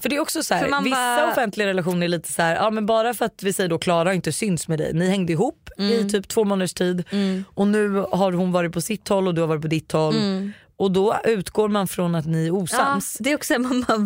För 0.00 0.08
det 0.08 0.16
är 0.16 0.20
också 0.20 0.42
så 0.42 0.54
här, 0.54 0.82
vissa 0.82 0.96
bara- 0.96 1.30
offentliga 1.32 1.66
relationer 1.66 2.04
är 2.04 2.08
lite 2.08 2.32
så 2.32 2.42
här, 2.42 2.54
ja 2.56 2.70
men 2.70 2.86
bara 2.86 3.14
för 3.14 3.24
att 3.24 3.42
vi 3.42 3.52
säger 3.52 3.70
då 3.70 3.78
Klara 3.78 4.14
inte 4.14 4.32
syns 4.32 4.68
med 4.68 4.78
dig, 4.78 4.92
ni 4.94 5.08
hängde 5.10 5.32
ihop 5.32 5.60
Mm. 5.78 5.92
i 5.92 6.10
typ 6.10 6.28
två 6.28 6.44
månaders 6.44 6.74
tid 6.74 7.04
och 7.54 7.66
nu 7.66 7.88
har 8.12 8.32
hon 8.32 8.52
varit 8.52 8.72
på 8.72 8.80
sitt 8.80 9.08
håll 9.08 9.28
och 9.28 9.34
du 9.34 9.40
har 9.40 9.48
varit 9.48 9.62
på 9.62 9.68
ditt 9.68 9.92
håll 9.92 10.14
och 10.76 10.90
då 10.90 11.16
utgår 11.24 11.68
man 11.68 11.88
från 11.88 12.14
att 12.14 12.26
ni 12.26 12.38
är 12.46 12.48
Mm. 12.48 12.54
Ja, 12.56 12.62
osams. 12.62 13.16
det 13.20 13.30
är 13.30 13.34
också 13.34 13.58
man 13.58 13.84
bara 13.88 13.98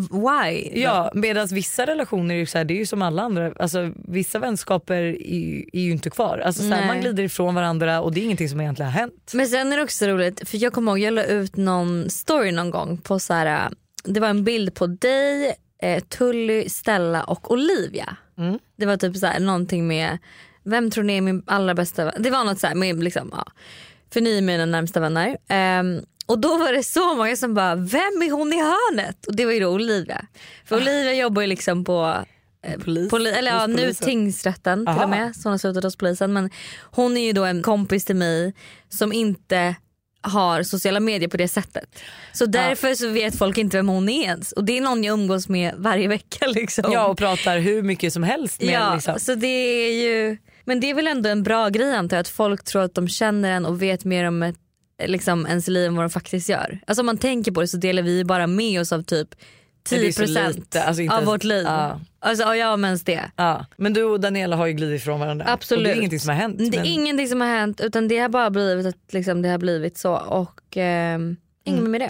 why? 0.44 0.70
Ja, 0.80 1.10
medan 1.14 1.46
vissa 1.46 1.86
relationer 1.86 2.34
är 2.34 2.38
ju 2.38 2.46
så 2.46 2.58
här, 2.58 2.64
det 2.64 2.74
är 2.74 2.78
ju 2.78 2.86
som 2.86 3.02
alla 3.02 3.22
andra, 3.22 3.52
alltså, 3.58 3.92
vissa 4.08 4.38
vänskaper 4.38 4.94
är, 4.94 5.34
ju- 5.34 5.64
är 5.72 5.80
ju 5.80 5.90
inte 5.90 6.10
kvar. 6.10 6.38
Alltså, 6.38 6.62
så 6.62 6.68
här, 6.68 6.86
man 6.86 7.00
glider 7.00 7.22
ifrån 7.22 7.54
varandra 7.54 8.00
och 8.00 8.12
det 8.12 8.20
är 8.20 8.24
ingenting 8.24 8.48
som 8.48 8.60
egentligen 8.60 8.92
har 8.92 8.98
hänt. 9.00 9.30
Men 9.34 9.46
sen 9.46 9.72
är 9.72 9.76
det 9.76 9.82
också 9.82 10.06
roligt 10.06 10.48
för 10.48 10.62
jag 10.62 10.72
kommer 10.72 10.92
ihåg 10.92 10.98
jag 10.98 11.14
la 11.14 11.24
ut 11.24 11.56
någon 11.56 12.10
story 12.10 12.52
någon 12.52 12.70
gång 12.70 12.98
på 12.98 13.18
så 13.18 13.32
här, 13.34 13.68
det 14.14 14.20
var 14.20 14.28
en 14.28 14.44
bild 14.44 14.74
på 14.74 14.86
dig, 14.86 15.56
eh, 15.82 16.02
Tully, 16.04 16.68
Stella 16.68 17.24
och 17.24 17.50
Olivia. 17.50 18.16
Mm. 18.38 18.58
Det 18.76 18.86
var 18.86 18.96
typ 18.96 19.16
så 19.16 19.26
här, 19.26 19.40
någonting 19.40 19.88
med 19.88 20.18
vem 20.64 20.90
tror 20.90 21.04
ni 21.04 21.16
är 21.16 21.20
min 21.20 21.42
allra 21.46 21.74
bästa 21.74 22.04
vän? 22.04 22.14
Det 22.18 22.30
var 22.30 22.44
något 22.44 22.60
så 22.60 22.66
här 22.66 22.74
med 22.74 23.02
liksom, 23.02 23.28
ja, 23.32 23.44
för 24.12 24.20
ni 24.20 24.38
är 24.38 24.42
mina 24.42 24.66
närmsta 24.66 25.00
vänner. 25.00 25.36
Ehm, 25.48 26.00
och 26.26 26.38
då 26.38 26.58
var 26.58 26.72
det 26.72 26.82
så 26.82 27.14
många 27.14 27.36
som 27.36 27.54
bara, 27.54 27.74
vem 27.74 28.22
är 28.22 28.30
hon 28.30 28.52
i 28.52 28.56
hörnet? 28.56 29.26
Och 29.26 29.36
det 29.36 29.44
var 29.44 29.52
ju 29.52 29.60
då 29.60 29.68
Olivia. 29.68 30.26
För 30.64 30.76
Olivia 30.76 31.14
jobbar 31.14 31.42
ju 31.42 31.48
liksom 31.48 31.84
på 31.84 32.24
eh, 32.62 32.78
Polis. 32.80 33.12
Poli- 33.12 33.32
eller 33.32 33.50
ja, 33.50 33.66
nu 33.66 33.92
tingsrätten 33.94 34.78
till 34.86 34.88
Aha. 34.88 35.04
och 35.04 35.10
med. 35.10 35.36
Så 35.36 35.42
hon 35.42 35.52
har 35.52 35.58
slutat 35.58 35.84
hos 35.84 35.96
polisen. 35.96 36.32
Men 36.32 36.50
hon 36.80 37.16
är 37.16 37.26
ju 37.26 37.32
då 37.32 37.44
en 37.44 37.62
kompis 37.62 38.04
till 38.04 38.16
mig 38.16 38.54
som 38.88 39.12
inte 39.12 39.74
har 40.20 40.62
sociala 40.62 41.00
medier 41.00 41.28
på 41.28 41.36
det 41.36 41.48
sättet. 41.48 41.98
Så 42.32 42.46
därför 42.46 42.94
så 42.94 43.08
vet 43.08 43.38
folk 43.38 43.58
inte 43.58 43.76
vem 43.76 43.88
hon 43.88 44.08
är 44.08 44.22
ens. 44.22 44.52
Och 44.52 44.64
det 44.64 44.78
är 44.78 44.80
någon 44.80 45.04
jag 45.04 45.12
umgås 45.12 45.48
med 45.48 45.74
varje 45.76 46.08
vecka. 46.08 46.46
Liksom. 46.54 46.92
Ja 46.92 47.06
och 47.06 47.18
pratar 47.18 47.58
hur 47.58 47.82
mycket 47.82 48.12
som 48.12 48.22
helst 48.22 48.62
med 48.62 48.74
Ja, 48.74 48.94
liksom. 48.94 49.20
så 49.20 49.34
det 49.34 49.46
är 49.46 49.92
ju, 50.02 50.36
men 50.64 50.80
det 50.80 50.90
är 50.90 50.94
väl 50.94 51.06
ändå 51.06 51.28
en 51.28 51.42
bra 51.42 51.68
grej 51.68 51.94
antar 51.96 52.16
jag 52.16 52.20
att 52.20 52.28
folk 52.28 52.64
tror 52.64 52.82
att 52.82 52.94
de 52.94 53.08
känner 53.08 53.50
en 53.50 53.66
och 53.66 53.82
vet 53.82 54.04
mer 54.04 54.24
om 54.24 54.42
ett, 54.42 54.56
liksom, 55.06 55.46
ens 55.46 55.68
liv 55.68 55.86
än 55.86 55.96
vad 55.96 56.04
de 56.04 56.10
faktiskt 56.10 56.48
gör. 56.48 56.78
Alltså 56.86 57.02
om 57.02 57.06
man 57.06 57.18
tänker 57.18 57.52
på 57.52 57.60
det 57.60 57.68
så 57.68 57.76
delar 57.76 58.02
vi 58.02 58.24
bara 58.24 58.46
med 58.46 58.80
oss 58.80 58.92
av 58.92 59.02
typ 59.02 59.28
Men 59.90 60.00
det 60.00 60.08
är 60.08 60.12
så 60.12 60.22
10% 60.22 60.52
lite, 60.56 60.82
alltså 60.84 61.02
av 61.02 61.06
ens- 61.08 61.26
vårt 61.28 61.44
liv. 61.44 61.64
ja. 61.66 62.00
Alltså 62.20 62.44
ja, 62.44 62.56
ja 62.56 62.76
men 62.76 62.88
ens 62.88 63.02
det. 63.04 63.24
Ja. 63.36 63.66
Men 63.76 63.92
du 63.92 64.02
och 64.04 64.20
Daniela 64.20 64.56
har 64.56 64.66
ju 64.66 64.72
glidit 64.72 65.00
ifrån 65.00 65.20
varandra. 65.20 65.44
Absolut. 65.48 65.78
Och 65.78 65.84
det 65.84 65.92
är 65.92 65.96
ingenting 65.96 66.20
som 66.20 66.28
har 66.28 66.36
hänt. 66.36 66.58
Det 66.58 66.64
är 66.64 66.70
men- 66.70 66.84
ingenting 66.86 67.28
som 67.28 67.40
har 67.40 67.48
hänt 67.48 67.80
utan 67.80 68.08
det 68.08 68.18
har 68.18 68.28
bara 68.28 68.50
blivit 68.50 68.86
att 68.86 69.12
liksom, 69.12 69.42
det 69.42 69.48
har 69.48 69.58
blivit 69.58 69.98
så 69.98 70.14
och 70.16 70.76
ehm, 70.76 71.36
inget 71.64 71.80
Mm. 71.80 71.90
med 71.92 72.00
det. 72.00 72.08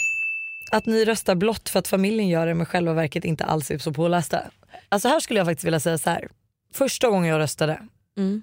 Att 0.73 0.87
ni 0.87 1.05
röstar 1.05 1.35
blått 1.35 1.69
för 1.69 1.79
att 1.79 1.89
familjen 1.89 2.29
gör 2.29 2.47
det 2.47 2.55
men 2.55 2.67
själva 2.67 2.93
verket 2.93 3.25
inte 3.25 3.45
alls 3.45 3.71
är 3.71 3.79
så 3.79 3.93
pålästa. 3.93 4.41
Alltså 4.89 5.09
här 5.09 5.21
skulle 5.21 5.41
jag 5.41 5.47
faktiskt 5.47 5.65
vilja 5.67 5.81
säga 5.81 5.99
så 5.99 6.11
här. 6.11 6.29
Första 6.75 7.09
gången 7.09 7.31
jag 7.31 7.39
röstade 7.39 7.81
Mm. 8.19 8.43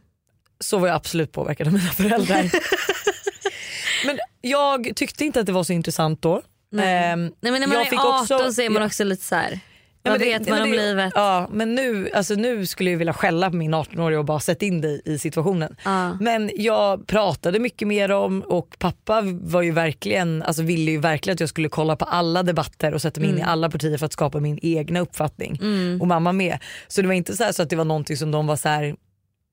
så 0.60 0.78
var 0.78 0.88
jag 0.88 0.96
absolut 0.96 1.32
påverkad 1.32 1.68
av 1.68 1.74
mina 1.74 1.90
föräldrar. 1.92 2.52
men 4.06 4.18
jag 4.42 4.92
tyckte 4.96 5.26
inte 5.26 5.40
att 5.40 5.46
det 5.46 5.52
var 5.52 5.64
så 5.64 5.74
intressant 5.74 6.22
då. 6.22 6.42
Nej. 6.76 7.04
Ehm, 7.12 7.22
Nej 7.42 7.52
men 7.52 7.62
när 7.62 7.68
man 7.68 7.78
jag 7.78 7.86
är 7.86 7.90
fick 7.90 8.00
18 8.00 8.38
också- 8.42 8.54
så 8.54 8.62
är 8.62 8.70
man 8.70 8.84
också 8.84 9.04
lite 9.04 9.24
så 9.24 9.36
här. 9.36 9.60
Ja, 10.04 10.12
Vad 10.12 10.20
det- 10.20 10.26
vet 10.26 10.50
man 10.50 10.60
men 10.60 10.64
om 10.68 10.72
det- 10.72 10.78
livet? 10.78 11.12
Ja 11.16 11.50
men 11.52 11.76
nu, 11.76 12.10
alltså 12.14 12.34
nu 12.34 12.66
skulle 12.66 12.92
jag 12.92 12.98
vilja 12.98 13.14
skälla 13.14 13.50
på 13.50 13.56
min 13.56 13.74
18-åriga 13.74 14.20
och 14.20 14.26
bara 14.26 14.40
sätta 14.40 14.66
in 14.66 14.82
dig 14.82 15.02
i 15.06 15.18
situationen. 15.18 15.76
Ja. 15.86 16.14
Men 16.22 16.52
jag 16.56 17.08
pratade 17.08 17.60
mycket 17.60 17.88
mer 17.88 18.12
om 18.12 18.42
och 18.42 18.76
pappa 18.80 19.22
var 19.42 19.62
ju 19.62 19.72
verkligen, 19.72 20.44
alltså 20.44 20.64
ville 20.64 20.92
ju 20.92 20.98
verkligen 20.98 21.34
att 21.34 21.40
jag 21.40 21.50
skulle 21.50 21.70
kolla 21.70 21.96
på 21.96 22.06
alla 22.06 22.44
debatter 22.44 22.94
och 22.94 23.02
sätta 23.02 23.20
mig 23.22 23.30
Mm. 23.30 23.40
in 23.42 23.46
i 23.46 23.50
alla 23.50 23.70
partier 23.70 23.98
för 23.98 24.06
att 24.06 24.14
skapa 24.14 24.40
min 24.40 24.60
egna 24.62 25.00
uppfattning. 25.00 25.60
Och 26.02 26.08
mamma 26.08 26.32
med. 26.32 26.58
Så 26.88 27.02
det 27.02 27.08
var 27.08 27.14
inte 27.16 27.38
så, 27.38 27.54
så 27.54 27.62
att 27.64 27.70
det 27.70 27.76
var 27.76 27.86
någonting 27.86 28.18
som 28.18 28.32
de 28.32 28.48
var 28.48 28.56
så 28.56 28.70
här 28.70 28.96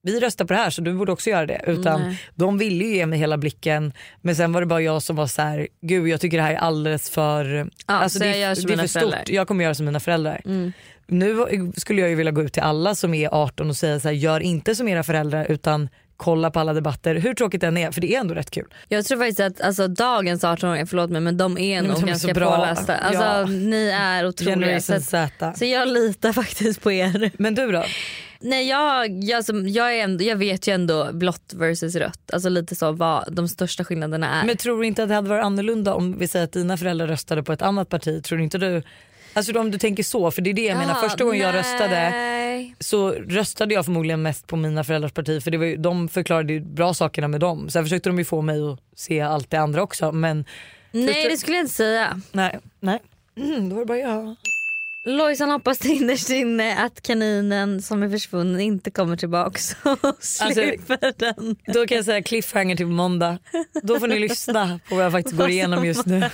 vi 0.02 0.20
röstar 0.20 0.44
på 0.44 0.52
det 0.52 0.58
här 0.58 0.70
så 0.70 0.82
du 0.82 0.92
borde 0.92 1.12
också 1.12 1.30
göra 1.30 1.46
det. 1.46 1.60
Utan 1.66 2.00
Nej. 2.00 2.22
de 2.34 2.58
ville 2.58 2.84
ju 2.84 2.94
ge 2.94 3.06
mig 3.06 3.18
hela 3.18 3.38
blicken 3.38 3.92
men 4.20 4.36
sen 4.36 4.52
var 4.52 4.60
det 4.60 4.66
bara 4.66 4.80
jag 4.82 5.02
som 5.02 5.16
var 5.16 5.26
så 5.26 5.42
här: 5.42 5.68
gud 5.82 6.08
jag 6.08 6.20
tycker 6.20 6.36
det 6.36 6.42
här 6.42 6.52
är 6.52 6.56
alldeles 6.56 7.10
för, 7.10 7.70
alltså 7.86 8.18
så 8.18 8.24
det, 8.24 8.30
det 8.30 8.42
är 8.42 8.54
för 8.54 8.86
föräldrar. 8.88 9.18
stort. 9.18 9.28
Jag 9.28 9.48
kommer 9.48 9.64
göra 9.64 9.74
som 9.74 9.86
mina 9.86 10.00
föräldrar. 10.00 10.40
Mm. 10.44 10.72
Nu 11.06 11.46
skulle 11.76 12.00
jag 12.00 12.10
ju 12.10 12.16
vilja 12.16 12.32
gå 12.32 12.42
ut 12.42 12.52
till 12.52 12.62
alla 12.62 12.94
som 12.94 13.14
är 13.14 13.28
18 13.32 13.68
och 13.68 13.76
säga 13.76 14.00
så 14.00 14.08
här, 14.08 14.14
gör 14.14 14.40
inte 14.40 14.74
som 14.74 14.88
era 14.88 15.02
föräldrar 15.02 15.46
utan 15.50 15.88
kolla 16.16 16.50
på 16.50 16.60
alla 16.60 16.72
debatter 16.72 17.14
hur 17.14 17.34
tråkigt 17.34 17.60
den 17.60 17.76
är 17.76 17.90
för 17.90 18.00
det 18.00 18.14
är 18.14 18.20
ändå 18.20 18.34
rätt 18.34 18.50
kul. 18.50 18.74
Jag 18.88 19.04
tror 19.04 19.18
faktiskt 19.18 19.40
att 19.40 19.60
alltså, 19.60 19.88
dagens 19.88 20.44
18-åringar, 20.44 20.86
förlåt 20.86 21.10
mig 21.10 21.20
men 21.20 21.36
de 21.36 21.58
är 21.58 21.82
nog 21.82 21.94
de 21.96 22.02
är 22.02 22.06
ganska 22.06 22.34
bra. 22.34 22.56
pålästa. 22.56 22.96
Alltså, 22.96 23.22
Ja. 23.22 23.44
Ni 23.44 23.90
är 23.94 24.26
otroliga. 24.26 24.80
Så, 24.80 24.94
att, 25.16 25.58
så 25.58 25.64
jag 25.64 25.88
litar 25.88 26.32
faktiskt 26.32 26.82
på 26.82 26.92
er. 26.92 27.30
Men 27.36 27.54
du 27.54 27.72
då? 27.72 27.84
Nej 28.42 28.68
jag, 28.68 29.24
jag, 29.24 29.44
som, 29.44 29.68
jag, 29.68 29.98
är 29.98 30.04
ändå, 30.04 30.24
jag 30.24 30.36
vet 30.36 30.68
ju 30.68 30.74
ändå 30.74 31.12
blått 31.12 31.52
versus 31.54 31.94
rött. 31.94 32.30
Alltså 32.32 32.48
lite 32.48 32.76
så 32.76 32.92
vad 32.92 33.34
de 33.34 33.48
största 33.48 33.84
skillnaderna 33.84 34.40
är. 34.40 34.46
Men 34.46 34.56
tror 34.56 34.80
du 34.80 34.86
inte 34.86 35.02
att 35.02 35.08
det 35.08 35.14
hade 35.14 35.28
varit 35.28 35.44
annorlunda 35.44 35.94
om 35.94 36.18
vi 36.18 36.28
säger 36.28 36.44
att 36.44 36.52
dina 36.52 36.76
föräldrar 36.76 37.06
röstade 37.06 37.42
på 37.42 37.52
ett 37.52 37.62
annat 37.62 37.88
parti? 37.88 38.24
Tror 38.24 38.38
du 38.38 38.44
inte 38.44 38.58
du 38.58 38.82
Alltså 39.34 39.58
om 39.60 39.70
du 39.70 39.78
tänker 39.78 40.02
så, 40.02 40.30
för 40.30 40.42
det 40.42 40.50
är 40.50 40.54
det 40.54 40.64
jag 40.64 40.78
menar. 40.78 40.94
Ja, 40.94 41.08
Första 41.08 41.24
gången 41.24 41.40
jag 41.40 41.54
röstade 41.54 42.12
så 42.80 43.10
röstade 43.10 43.74
jag 43.74 43.84
förmodligen 43.84 44.22
mest 44.22 44.46
på 44.46 44.56
mina 44.56 44.84
föräldrars 44.84 45.12
parti 45.12 45.42
för 45.42 45.50
det 45.50 45.58
var 45.58 45.64
ju, 45.64 45.76
de 45.76 46.08
förklarade 46.08 46.52
ju 46.52 46.60
bra 46.60 46.94
sakerna 46.94 47.28
med 47.28 47.40
dem. 47.40 47.70
Sen 47.70 47.84
försökte 47.84 48.08
de 48.08 48.18
ju 48.18 48.24
få 48.24 48.42
mig 48.42 48.60
att 48.72 48.80
se 48.96 49.20
allt 49.20 49.50
det 49.50 49.56
andra 49.56 49.82
också 49.82 50.12
men 50.12 50.44
Nej 50.90 51.28
det 51.30 51.36
skulle 51.36 51.56
jag 51.56 51.64
inte 51.64 51.74
säga. 51.74 52.20
nej, 52.32 52.58
nej. 52.80 52.98
Mm, 53.36 53.68
då 53.68 53.74
var 53.74 53.82
det 53.82 53.86
bara 53.86 53.98
jag. 53.98 54.36
Lojsan 55.04 55.50
hoppas 55.50 55.86
innerst 55.86 56.30
inne 56.30 56.84
att 56.84 57.02
kaninen 57.02 57.82
som 57.82 58.02
är 58.02 58.10
försvunnen 58.10 58.60
inte 58.60 58.90
kommer 58.90 59.16
tillbaks 59.16 59.76
och 59.84 60.16
slipper 60.24 61.12
den. 61.18 61.56
Då 61.74 61.86
kan 61.86 61.96
jag 61.96 62.04
säga 62.04 62.22
cliffhanger 62.22 62.76
till 62.76 62.86
måndag. 62.86 63.38
Då 63.82 64.00
får 64.00 64.06
ni 64.08 64.18
lyssna 64.18 64.80
på 64.88 64.94
vad 64.94 65.04
jag 65.04 65.12
faktiskt 65.12 65.36
går 65.36 65.48
igenom 65.48 65.86
just 65.86 66.06
nu. 66.06 66.30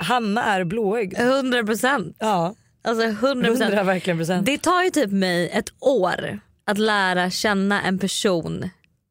Hanna 0.00 0.44
är 0.44 0.64
blåögd. 0.64 1.14
100 1.18 1.64
procent. 1.64 2.16
Ja, 2.20 2.54
Alltså 2.82 3.04
100 3.04 3.28
100 3.28 3.48
procent. 3.48 3.86
verkligen 3.86 4.18
procent. 4.18 4.46
Det 4.46 4.58
tar 4.58 4.82
ju 4.84 4.90
typ 4.90 5.10
mig 5.10 5.48
ett 5.50 5.68
år 5.80 6.40
att 6.66 6.78
lära 6.78 7.30
känna 7.30 7.82
en 7.82 7.98
person 7.98 8.70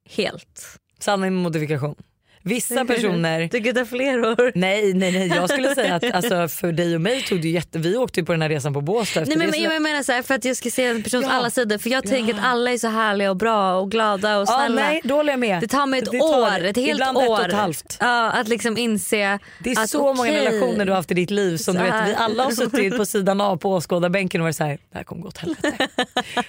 helt. 0.10 0.66
Sanning 1.00 1.34
med 1.34 1.44
modifikation. 1.44 1.96
Vissa 2.44 2.86
personer 2.86 3.48
Tycker 3.48 3.74
det 3.74 3.80
tar 3.80 3.86
fler 3.86 4.20
år. 4.26 4.52
Nej 4.56 4.94
nej 4.94 5.12
nej 5.12 5.28
jag 5.28 5.50
skulle 5.50 5.76
säga 5.76 5.96
att 5.96 6.12
alltså, 6.14 6.48
för 6.48 6.72
dig 6.72 6.96
och 6.96 7.02
mig 7.02 7.22
tog 7.22 7.42
det 7.42 7.50
jätte, 7.50 7.80
vi 7.80 7.98
åkte 7.98 8.20
ju 8.20 8.26
på 8.26 8.32
den 8.32 8.42
här 8.42 8.50
resan 8.50 8.74
på 8.74 8.82
Båstad 8.82 9.20
Nej, 9.26 9.38
men, 9.38 9.50
men, 9.50 9.62
jag 9.62 9.82
menar 9.82 10.04
så 10.04 10.12
här, 10.12 10.22
för 10.22 10.36
att 10.36 10.46
jag 10.46 10.58
ska 10.58 10.70
se 10.70 10.86
en 10.86 11.04
persons 11.04 11.26
Ja. 11.26 11.32
alla 11.32 11.50
sidor 11.50 11.78
för 11.78 11.90
jag 11.90 12.04
tänker 12.08 12.34
att 12.34 12.40
alla 12.44 12.72
är 12.72 12.78
så 12.78 12.88
härliga 12.88 13.30
och 13.30 13.38
bra 13.38 13.74
och 13.80 13.92
glada 13.92 14.38
och 14.38 14.42
ja, 14.50 14.58
snälla. 14.58 14.82
nej 14.82 15.02
då 15.04 15.16
håller 15.16 15.34
jag 15.34 15.40
med. 15.40 15.62
Det 15.62 15.68
tar 15.68 15.86
mig 15.86 16.00
ett 16.00 16.12
Det 16.12 16.20
tar 16.20 16.42
år, 16.60 16.66
ett 16.66 16.76
helt 16.78 16.90
ibland 16.92 17.18
år. 17.18 17.24
ett 17.24 17.30
och 17.30 17.46
ett 17.46 17.54
halvt. 17.54 17.98
Ja, 18.00 18.32
att 18.32 18.48
liksom 18.48 18.78
inse 18.78 19.40
Det 19.64 19.72
är 19.72 19.80
att 19.84 19.90
så 19.90 20.14
många 20.14 20.30
okej, 20.32 20.46
relationer 20.46 20.86
du 20.86 20.92
har 20.92 20.96
haft 20.98 21.12
i 21.12 21.14
ditt 21.14 21.32
liv 21.32 21.58
som 21.58 21.74
Så 21.74 21.80
du 21.80 21.86
vet, 21.86 21.94
här. 21.94 22.06
vi 22.08 22.14
alla 22.16 22.44
har 22.44 22.52
suttit 22.52 22.98
på 22.98 23.06
sidan 23.06 23.42
av 23.42 23.58
på 23.58 23.72
åskådarbänken 23.74 24.42
och 24.42 24.46
varit 24.46 24.56
såhär, 24.56 24.78
det 24.92 24.98
här 24.98 25.04
kommer 25.04 25.22
gå 25.22 25.28
åt 25.28 25.38
helvete. 25.38 25.88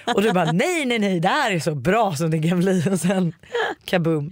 och 0.05 0.21
du 0.21 0.31
bara 0.31 0.51
nej 0.51 0.85
nej 0.85 0.99
nej 0.99 1.19
det 1.19 1.27
här 1.27 1.51
är 1.51 1.59
så 1.59 1.75
bra 1.75 2.15
som 2.15 2.31
det 2.31 2.49
kan 2.49 2.59
bli 2.59 2.83
och 2.91 2.99
sen 2.99 3.33
kaboom. 3.85 4.31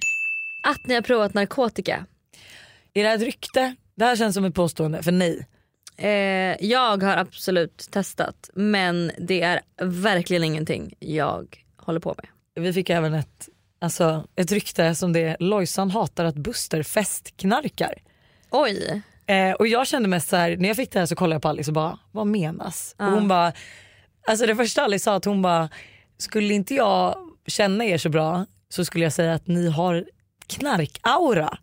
Att 0.61 0.87
ni 0.87 0.93
har 0.93 1.01
provat 1.01 1.33
narkotika. 1.33 2.05
Är 2.93 3.03
det 3.03 3.09
här 3.09 3.15
ett 3.15 3.21
rykte? 3.21 3.75
Det 3.95 4.05
här 4.05 4.15
känns 4.15 4.35
som 4.35 4.45
ett 4.45 4.55
påstående 4.55 5.03
för 5.03 5.11
nej. 5.11 5.47
Eh, 5.97 6.65
jag 6.65 7.03
har 7.03 7.17
absolut 7.17 7.87
testat 7.91 8.49
men 8.53 9.11
det 9.17 9.41
är 9.41 9.61
verkligen 9.81 10.43
ingenting 10.43 10.93
jag 10.99 11.63
håller 11.77 11.99
på 11.99 12.15
med. 12.17 12.27
Vi 12.65 12.73
fick 12.73 12.89
även 12.89 13.13
ett, 13.13 13.49
alltså, 13.79 14.27
ett 14.35 14.51
rykte 14.51 14.95
som 14.95 15.13
det 15.13 15.19
är 15.19 15.37
Lojsan 15.39 15.91
hatar 15.91 16.25
att 16.25 16.35
Buster 16.35 16.83
festknarkar. 16.83 17.93
Oj. 18.49 19.01
Eh, 19.25 19.51
och 19.51 19.67
jag 19.67 19.87
kände 19.87 20.09
mest 20.09 20.29
så 20.29 20.35
här, 20.35 20.57
när 20.57 20.67
jag 20.67 20.75
fick 20.75 20.91
det 20.91 20.99
här 20.99 21.05
så 21.05 21.15
kollade 21.15 21.35
jag 21.35 21.41
på 21.41 21.47
Alice 21.47 21.69
och 21.71 21.75
bara, 21.75 21.99
vad 22.11 22.27
menas? 22.27 22.95
Och 22.99 23.05
hon 23.05 23.27
bara, 23.27 23.53
alltså 24.27 24.45
det 24.45 24.55
första 24.55 24.81
Alice 24.81 25.03
sa 25.03 25.15
att 25.15 25.25
hon 25.25 25.41
bara, 25.41 25.69
skulle 26.17 26.53
inte 26.53 26.75
jag 26.75 27.15
känna 27.47 27.85
er 27.85 27.97
så 27.97 28.09
bra 28.09 28.45
så 28.69 28.85
skulle 28.85 29.05
jag 29.05 29.13
säga 29.13 29.33
att 29.33 29.47
ni 29.47 29.69
har 29.69 30.05
knarkaura. 30.49 31.57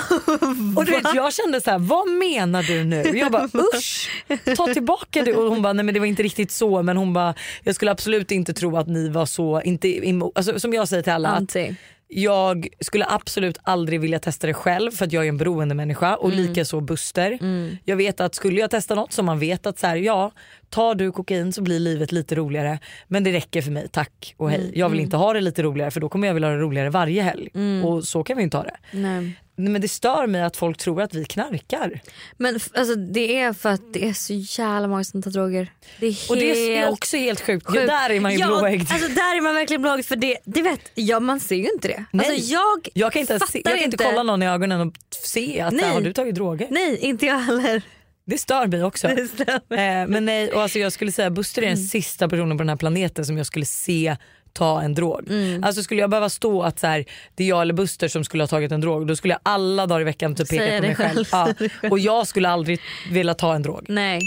och 0.76 0.84
du 0.84 0.90
vet, 0.90 1.14
jag 1.14 1.32
kände 1.34 1.60
så 1.60 1.70
här, 1.70 1.78
vad 1.78 2.08
menar 2.08 2.62
du 2.62 2.84
nu? 2.84 3.00
Och 3.08 3.16
jag 3.16 3.32
bara 3.32 3.44
usch, 3.74 4.10
ta 4.56 4.66
tillbaka 4.66 5.22
det. 5.22 5.34
Och 5.34 5.50
hon 5.50 5.62
bara, 5.62 5.72
nej 5.72 5.84
men 5.84 5.94
det 5.94 6.00
var 6.00 6.06
inte 6.06 6.22
riktigt 6.22 6.50
så 6.50 6.82
men 6.82 6.96
hon 6.96 7.12
bara, 7.12 7.34
jag 7.62 7.74
skulle 7.74 7.90
absolut 7.90 8.30
inte 8.30 8.52
tro 8.52 8.76
att 8.76 8.88
ni 8.88 9.08
var 9.08 9.26
så, 9.26 9.62
inte 9.62 10.00
alltså, 10.34 10.60
som 10.60 10.72
jag 10.72 10.88
säger 10.88 11.02
till 11.02 11.12
alla, 11.12 11.28
att 11.28 11.36
Anti. 11.36 11.74
Jag 12.08 12.68
skulle 12.80 13.06
absolut 13.08 13.58
aldrig 13.62 14.00
vilja 14.00 14.18
testa 14.18 14.46
det 14.46 14.54
själv 14.54 14.90
för 14.90 15.04
att 15.04 15.12
jag 15.12 15.24
är 15.24 15.28
en 15.28 15.36
beroende 15.36 15.74
människa 15.74 16.16
och 16.16 16.32
Mm. 16.32 16.46
lika 16.46 16.64
så 16.64 16.80
Buster. 16.80 17.38
Jag 17.84 17.96
vet 17.96 18.20
att 18.20 18.34
skulle 18.34 18.60
jag 18.60 18.70
testa 18.70 18.94
något 18.94 19.12
som 19.12 19.26
man 19.26 19.38
vet 19.38 19.66
att 19.66 19.78
så 19.78 19.86
här, 19.86 19.96
ja 19.96 20.30
tar 20.70 20.94
du 20.94 21.12
kokain 21.12 21.52
så 21.52 21.62
blir 21.62 21.80
livet 21.80 22.12
lite 22.12 22.34
roligare 22.34 22.78
men 23.08 23.24
det 23.24 23.32
räcker 23.32 23.62
för 23.62 23.70
mig 23.70 23.88
tack 23.88 24.34
och 24.36 24.48
Mm, 24.48 24.60
hej. 24.60 24.72
Jag 24.74 24.88
vill 24.88 25.00
inte 25.00 25.16
ha 25.16 25.32
det 25.32 25.40
lite 25.40 25.62
roligare 25.62 25.90
för 25.90 26.00
då 26.00 26.08
kommer 26.08 26.26
jag 26.26 26.34
vilja 26.34 26.48
ha 26.48 26.54
det 26.56 26.60
roligare 26.62 26.90
varje 26.90 27.22
helg 27.22 27.50
och 27.84 28.04
så 28.04 28.24
kan 28.24 28.36
vi 28.36 28.42
inte 28.42 28.56
ha 28.56 28.64
det. 28.64 28.76
Nej. 28.92 29.32
Nej, 29.56 29.72
Men 29.72 29.80
det 29.80 29.88
stör 29.88 30.26
mig 30.26 30.42
att 30.42 30.56
folk 30.56 30.78
tror 30.78 31.02
att 31.02 31.14
vi 31.14 31.24
knarkar. 31.24 32.00
Men 32.36 32.54
alltså, 32.74 32.94
det 32.94 33.36
är 33.36 33.52
för 33.52 33.68
att 33.68 33.92
det 33.92 34.08
är 34.08 34.12
så 34.12 34.32
jävla 34.62 34.88
många 34.88 35.04
som 35.04 35.22
tar 35.22 35.30
droger. 35.30 35.72
Det 36.00 36.06
är 36.06 36.10
helt 36.12 36.30
Och 36.30 36.36
det 36.36 36.76
är 36.76 36.90
också 36.90 37.16
helt 37.16 37.40
sjukt. 37.40 37.66
Ja, 37.68 37.72
sjukt. 37.74 37.86
där 37.86 38.10
är 38.10 38.20
man 38.20 38.32
ju 38.32 38.38
ja, 38.38 38.46
blåögd. 38.46 38.92
Alltså 38.92 39.08
där 39.08 39.36
är 39.36 39.40
man 39.40 39.54
verkligen 39.54 39.82
blåögd 39.82 40.04
för 40.06 40.16
det, 40.16 40.38
det 40.44 40.62
vet, 40.62 40.80
ja, 40.94 41.20
man 41.20 41.40
ser 41.40 41.56
ju 41.56 41.70
inte 41.74 41.88
det. 41.88 42.04
Nej. 42.10 42.26
Alltså, 42.26 42.52
jag, 42.52 42.88
Jag 42.94 43.12
kan 43.12 43.20
inte, 43.20 43.38
se, 43.38 43.62
jag 43.64 43.74
kan 43.74 43.84
inte 43.84 43.96
kolla 43.96 44.22
någon 44.22 44.42
i 44.42 44.48
ögonen 44.48 44.80
och 44.80 44.94
se 45.10 45.60
att 45.60 45.72
Nej. 45.72 45.82
nej. 45.82 45.94
har 45.94 46.00
du 46.00 46.12
tagit 46.12 46.34
droger. 46.34 46.66
Nej 46.70 46.98
inte 46.98 47.26
jag 47.26 47.38
heller. 47.38 47.82
Det 48.26 48.38
stör 48.38 48.66
mig 48.66 48.84
också. 48.84 49.08
Det 49.16 49.28
stämmer. 49.28 50.00
Eh, 50.02 50.08
men 50.08 50.24
nej, 50.24 50.52
och 50.52 50.62
alltså 50.62 50.78
jag 50.78 50.92
skulle 50.92 51.12
säga 51.12 51.30
Buster 51.30 51.62
är 51.62 51.66
den 51.66 51.76
sista 51.76 52.28
personen 52.28 52.56
på 52.56 52.62
den 52.62 52.68
här 52.68 52.76
planeten 52.76 53.24
som 53.26 53.36
jag 53.36 53.46
skulle 53.46 53.66
se 53.66 54.16
ta 54.56 54.82
en 54.82 54.94
drog. 54.94 55.28
Mm. 55.28 55.64
Alltså 55.64 55.82
skulle 55.82 56.00
jag 56.00 56.10
behöva 56.10 56.28
stå 56.28 56.62
att 56.62 56.78
så 56.78 56.86
här, 56.86 57.04
det 57.34 57.44
är 57.44 57.48
jag 57.48 57.62
eller 57.62 57.74
Buster 57.74 58.08
som 58.08 58.24
skulle 58.24 58.42
ha 58.42 58.48
tagit 58.48 58.72
en 58.72 58.80
drog 58.80 59.06
då 59.06 59.16
skulle 59.16 59.34
jag 59.34 59.40
alla 59.42 59.86
dagar 59.86 60.00
i 60.00 60.04
veckan 60.04 60.34
typ 60.34 60.48
peka 60.48 60.76
på 60.76 60.82
mig 60.82 60.94
själv, 60.94 61.24
Ja. 61.32 61.48
Och 61.90 61.98
jag 61.98 62.26
skulle 62.26 62.48
aldrig 62.48 62.80
vilja 63.10 63.34
ta 63.34 63.54
en 63.54 63.62
drog. 63.62 63.84
Nej. 63.88 64.20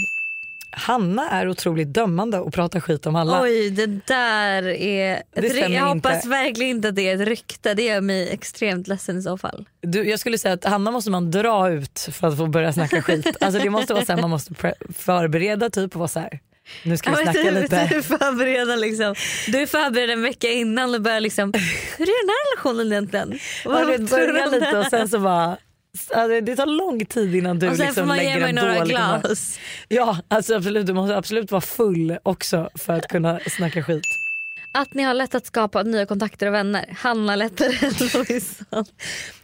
Hanna 0.72 1.30
är 1.30 1.48
otroligt 1.48 1.88
dömande 1.88 2.38
och 2.38 2.52
pratar 2.52 2.80
skit 2.80 3.06
om 3.06 3.16
alla. 3.16 3.42
Oj 3.42 3.70
det 3.70 3.86
där 3.86 4.62
är... 4.62 5.22
Det 5.34 5.68
jag 5.68 5.94
hoppas 5.94 6.14
inte. 6.14 6.28
verkligen 6.28 6.76
inte 6.76 6.88
att 6.88 6.96
det 6.96 7.08
är 7.08 7.14
ett 7.14 7.28
rykte. 7.28 7.74
Det 7.74 7.82
gör 7.82 8.00
mig 8.00 8.28
extremt 8.30 8.88
ledsen 8.88 9.18
i 9.18 9.22
så 9.22 9.38
fall. 9.38 9.68
Du, 9.80 10.08
jag 10.10 10.20
skulle 10.20 10.38
säga 10.38 10.54
att 10.54 10.64
Hanna 10.64 10.90
måste 10.90 11.10
man 11.10 11.30
dra 11.30 11.70
ut 11.70 12.08
för 12.12 12.28
att 12.28 12.36
få 12.36 12.46
börja 12.46 12.72
snacka 12.72 13.02
skit. 13.02 13.26
Alltså 13.40 13.62
det 13.62 13.70
måste 13.70 13.94
vara 13.94 14.04
så 14.04 14.12
här, 14.12 14.20
man 14.20 14.30
måste 14.30 14.74
förbereda 14.94 15.70
typ 15.70 15.94
och 15.94 15.98
vara 15.98 16.08
så 16.08 16.20
här. 16.20 16.40
Nu 16.82 16.96
ska 16.96 17.10
vi 17.10 17.16
Ja, 17.16 17.22
snacka 17.32 17.50
du, 17.50 17.60
lite. 17.60 17.86
Du 17.90 17.96
är 17.96 18.02
förberedd 18.02 18.80
liksom. 18.80 19.14
Du 19.46 19.58
är 19.62 19.66
förberedd 19.66 20.10
en 20.10 20.22
vecka 20.22 20.48
innan 20.48 20.94
och 20.94 21.00
börjar 21.02 21.20
liksom, 21.20 21.52
hur 21.98 22.04
är 22.08 22.26
den 22.26 22.28
här 22.28 22.56
relationen 22.56 22.92
egentligen? 22.92 23.38
Ja, 23.64 23.70
Vad 23.70 23.86
du 23.86 24.06
tror 24.06 24.18
du 24.18 24.32
börjar 24.32 24.50
lite 24.50 24.78
och 24.78 24.86
sen 24.86 25.08
så 25.08 25.18
bara 25.18 25.56
ja, 26.10 26.26
det- 26.28 26.56
tar 26.56 26.66
lång 26.66 27.04
tid 27.06 27.34
innan 27.34 27.58
du 27.58 27.68
Och 27.68 27.76
sen 27.76 27.86
liksom 27.86 28.02
får 28.02 28.08
man 28.08 28.16
lägger 28.16 28.30
ge 28.34 28.40
mig 28.40 28.48
en 28.48 28.54
några 28.54 28.74
dålig 28.78 28.90
glas. 28.90 29.58
Ja 29.88 30.18
alltså 30.28 30.54
absolut, 30.56 30.86
du 30.86 30.92
måste 30.92 31.16
absolut 31.16 31.50
vara 31.50 31.60
full 31.60 32.16
också 32.22 32.70
för 32.74 32.92
att 32.92 33.08
kunna 33.08 33.40
snacka 33.46 33.82
skit. 33.82 34.02
Att 34.72 34.94
ni 34.94 35.02
har 35.02 35.14
lätt 35.14 35.34
att 35.34 35.46
skapa 35.46 35.82
nya 35.82 36.06
kontakter 36.06 36.46
och 36.46 36.54
vänner. 36.54 36.94
Hanna 36.98 37.36
lättare 37.36 37.86
än 37.86 37.92
Lojsan. 38.14 38.84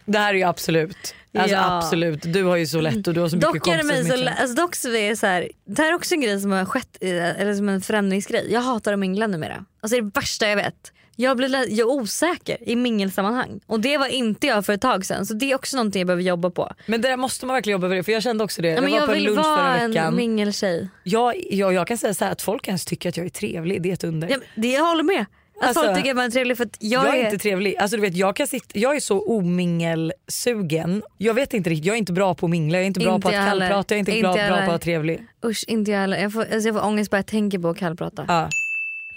Det 0.05 0.17
här 0.19 0.33
är 0.33 0.37
ju 0.37 0.43
absolut, 0.43 1.15
alltså 1.37 1.55
Ja. 1.55 1.77
absolut. 1.77 2.21
Du 2.33 2.43
har 2.43 2.55
ju 2.55 2.67
så 2.67 2.81
lätt 2.81 3.07
och 3.07 3.13
du 3.13 3.19
har 3.21 3.29
så 3.29 3.35
mycket 3.35 3.53
Dock 3.53 3.61
kompisar 3.63 3.83
mig 3.87 4.05
så, 4.05 4.15
lä- 4.15 4.33
alltså 4.39 4.55
dock 4.61 4.75
så 4.75 4.89
är 4.95 5.15
så 5.15 5.27
här, 5.27 5.49
det 5.65 5.81
här 5.81 5.89
är 5.89 5.95
också 5.95 6.13
en 6.13 6.21
grej 6.21 6.39
som 6.41 6.51
har 6.51 6.65
skett, 6.65 6.97
eller 7.01 7.53
som 7.55 7.69
en 7.69 7.81
förändringsgrej. 7.81 8.47
Jag 8.51 8.61
hatar 8.61 8.93
att 8.93 8.99
mingla 8.99 9.27
numera. 9.27 9.65
Alltså 9.81 9.95
det 9.95 9.99
är 9.99 10.01
det 10.01 10.11
värsta 10.19 10.47
jag 10.47 10.55
vet. 10.55 10.91
Jag 11.19 11.37
blir 11.37 11.79
jag 11.79 11.89
osäker 11.89 12.57
i 12.69 12.75
mingelsammanhang 12.75 13.59
och 13.65 13.79
det 13.79 13.97
var 13.97 14.07
inte 14.07 14.47
jag 14.47 14.65
för 14.65 14.73
ett 14.73 14.81
tag 14.81 15.05
sedan 15.05 15.25
så 15.25 15.33
det 15.33 15.51
är 15.51 15.55
också 15.55 15.77
någonting 15.77 15.99
jag 15.99 16.07
behöver 16.07 16.23
jobba 16.23 16.49
på. 16.49 16.71
Men 16.85 17.01
det 17.01 17.07
där 17.07 17.17
måste 17.17 17.45
man 17.45 17.53
verkligen 17.53 17.75
jobba 17.81 17.87
med 17.87 18.05
för 18.05 18.11
jag 18.11 18.23
kände 18.23 18.43
också 18.43 18.61
det. 18.61 18.67
Ja, 18.67 18.81
var 18.81 18.87
jag 18.87 19.05
på 19.05 19.11
en 19.11 19.17
vill 19.17 19.25
lunch 19.25 19.43
förra 19.45 19.55
vara 19.55 19.77
en 19.77 19.91
veckan. 19.91 20.15
mingeltjej. 20.15 20.89
Jag, 21.03 21.33
jag, 21.51 21.73
jag 21.73 21.87
kan 21.87 21.97
säga 21.97 22.13
så 22.13 22.25
här 22.25 22.31
att 22.31 22.41
folk 22.41 22.67
ens 22.67 22.85
tycker 22.85 23.09
att 23.09 23.17
jag 23.17 23.25
är 23.25 23.29
trevlig, 23.29 23.81
det 23.81 23.89
är 23.89 23.93
ett 23.93 24.03
under. 24.03 24.29
Ja, 24.29 24.37
det 24.55 24.67
jag 24.67 24.85
håller 24.85 25.03
med. 25.03 25.25
Att 25.59 25.67
Alltså, 25.67 25.83
folk 25.83 25.97
tycker 25.97 26.09
att 26.09 26.15
man 26.15 26.25
är 26.25 26.29
trevlig 26.29 26.57
för 26.57 26.63
att 26.65 26.77
jag, 26.79 27.05
Jag 27.05 27.15
är 27.17 27.21
är... 27.21 27.25
inte 27.25 27.37
trevlig. 27.37 27.75
Alltså, 27.77 27.97
du 27.97 28.01
vet, 28.01 28.15
jag, 28.15 28.35
kan 28.35 28.47
sitta, 28.47 28.79
jag 28.79 28.95
är 28.95 28.99
så 28.99 29.19
omingelsugen. 29.19 31.03
Jag 31.17 31.33
vet 31.33 31.53
inte 31.53 31.69
riktigt, 31.69 31.85
jag 31.85 31.93
är 31.93 31.97
inte 31.97 32.13
bra 32.13 32.35
på 32.35 32.45
att 32.45 32.49
mingla, 32.49 32.77
jag 32.77 32.83
är 32.83 32.87
inte 32.87 32.99
bra 32.99 33.15
Inte 33.15 33.21
på 33.21 33.27
att 33.29 33.35
jag 33.35 33.47
kallprata, 33.47 33.93
jag 33.93 33.97
är 33.97 33.99
inte, 33.99 34.11
Inte 34.11 34.21
bra, 34.21 34.37
jag 34.39 34.47
bra 34.47 34.57
på 34.57 34.61
att 34.61 34.67
vara 34.67 34.77
trevlig. 34.79 35.27
Usch 35.45 35.63
inte 35.67 35.91
jag 35.91 35.99
heller. 35.99 36.17
Jag 36.17 36.33
får, 36.33 36.41
alltså 36.41 36.67
jag 36.67 36.75
får 36.75 36.85
ångest 36.85 37.11
bara 37.11 37.17
jag 37.17 37.25
tänker 37.25 37.59
på 37.59 37.69
att 37.69 37.77
kallprata. 37.77 38.25
Ja. 38.27 38.49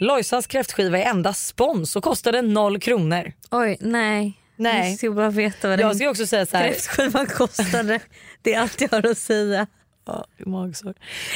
Lojsans 0.00 0.46
kräftskiva 0.46 0.98
är 0.98 1.10
endast 1.10 1.46
spons 1.46 1.96
och 1.96 2.04
kostade 2.04 2.42
noll 2.42 2.80
kronor. 2.80 3.32
Oj 3.50 3.76
nej. 3.80 4.40
Nej. 4.56 4.88
Jag 4.90 4.98
ska 4.98 5.10
bara 5.10 5.30
veta 5.30 5.68
vad 5.68 5.80
Jag 5.80 5.96
ska 5.96 6.10
också 6.10 6.26
säga 6.26 6.46
så 6.46 6.56
här, 6.56 6.68
kräftskivan 6.68 7.26
kostade. 7.26 8.00
Det 8.42 8.54
är 8.54 8.60
allt 8.60 8.80
jag 8.80 8.88
har 8.88 9.06
att 9.06 9.18
säga. 9.18 9.66
Ja, 10.06 10.26
magsår. 10.46 10.94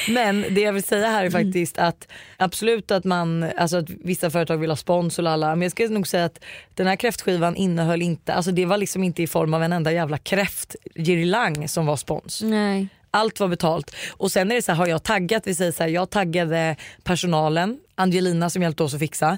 Men 0.09 0.45
det 0.49 0.61
jag 0.61 0.73
vill 0.73 0.83
säga 0.83 1.07
här 1.07 1.25
är 1.25 1.29
faktiskt 1.29 1.77
att 1.77 2.07
absolut 2.37 2.91
att 2.91 3.03
man, 3.03 3.51
alltså 3.57 3.77
att 3.77 3.89
vissa 3.89 4.29
företag 4.29 4.57
vill 4.57 4.69
ha 4.69 4.75
spons 4.75 5.17
och 5.17 5.23
lalla, 5.23 5.55
men 5.55 5.61
jag 5.61 5.71
ska 5.71 5.87
nog 5.87 6.07
säga 6.07 6.25
att 6.25 6.43
den 6.73 6.87
här 6.87 6.95
kräftskivan 6.95 7.55
innehöll 7.55 8.01
inte, 8.01 8.33
alltså 8.33 8.51
det 8.51 8.65
var 8.65 8.77
liksom 8.77 9.03
inte 9.03 9.23
i 9.23 9.27
form 9.27 9.53
av 9.53 9.63
en 9.63 9.73
enda 9.73 9.91
jävla 9.91 10.17
kräftgirlang 10.17 11.67
som 11.67 11.85
var 11.85 11.97
spons. 11.97 12.41
Nej. 12.43 12.87
Allt 13.15 13.39
var 13.39 13.47
betalt. 13.47 13.95
Och 14.11 14.31
sen 14.31 14.51
är 14.51 14.55
det 14.55 14.61
så 14.61 14.71
här, 14.71 14.77
har 14.79 14.87
jag 14.87 15.03
taggat, 15.03 15.47
vi 15.47 15.55
säger 15.55 15.71
så 15.71 15.83
här, 15.83 15.89
jag 15.89 16.09
taggade 16.09 16.75
personalen, 17.03 17.79
Angelina 17.95 18.49
som 18.49 18.61
hjälpte 18.61 18.83
oss 18.83 18.93
att 18.93 18.99
fixa 18.99 19.37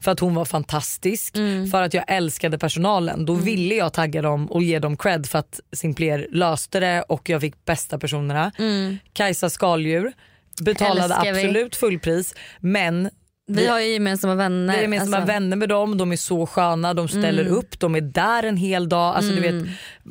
för 0.00 0.10
att 0.10 0.20
hon 0.20 0.34
var 0.34 0.44
fantastisk. 0.44 1.36
För 1.72 1.82
att 1.82 1.94
jag 1.94 2.04
älskade 2.08 2.58
personalen. 2.58 3.26
Då 3.26 3.34
ville 3.34 3.74
jag 3.74 3.92
tagga 3.92 4.22
dem 4.22 4.46
och 4.46 4.62
ge 4.62 4.78
dem 4.78 4.96
cred 4.96 5.26
för 5.26 5.38
att 5.38 5.60
Simpler 5.72 6.26
löste 6.32 6.80
det 6.80 7.02
och 7.02 7.28
jag 7.28 7.40
fick 7.40 7.64
bästa 7.64 7.98
personerna. 7.98 8.52
Kajsa 9.12 9.50
Skaldjur 9.50 10.12
betalade 10.62 11.02
Älskar 11.14 11.32
vi. 11.32 11.40
absolut 11.44 11.76
fullpris 11.76 12.34
men 12.60 13.10
Vi 13.48 13.66
har 13.66 13.80
ju 13.80 13.86
gemensamma 13.92 14.34
vänner. 14.34 14.72
vi 14.72 14.78
är 14.78 14.82
gemensamma 14.82 15.16
alltså. 15.16 15.32
vänner 15.32 15.56
med 15.56 15.68
dem, 15.68 15.98
de 15.98 16.12
är 16.12 16.16
så 16.16 16.46
sköna, 16.46 16.94
de 16.94 17.08
ställer 17.08 17.42
Mm. 17.42 17.54
upp, 17.54 17.78
de 17.80 17.94
är 17.94 18.00
där 18.00 18.42
en 18.42 18.56
hel 18.56 18.88
dag. 18.88 19.16
Alltså, 19.16 19.32
du 19.32 19.40
vet, 19.40 19.64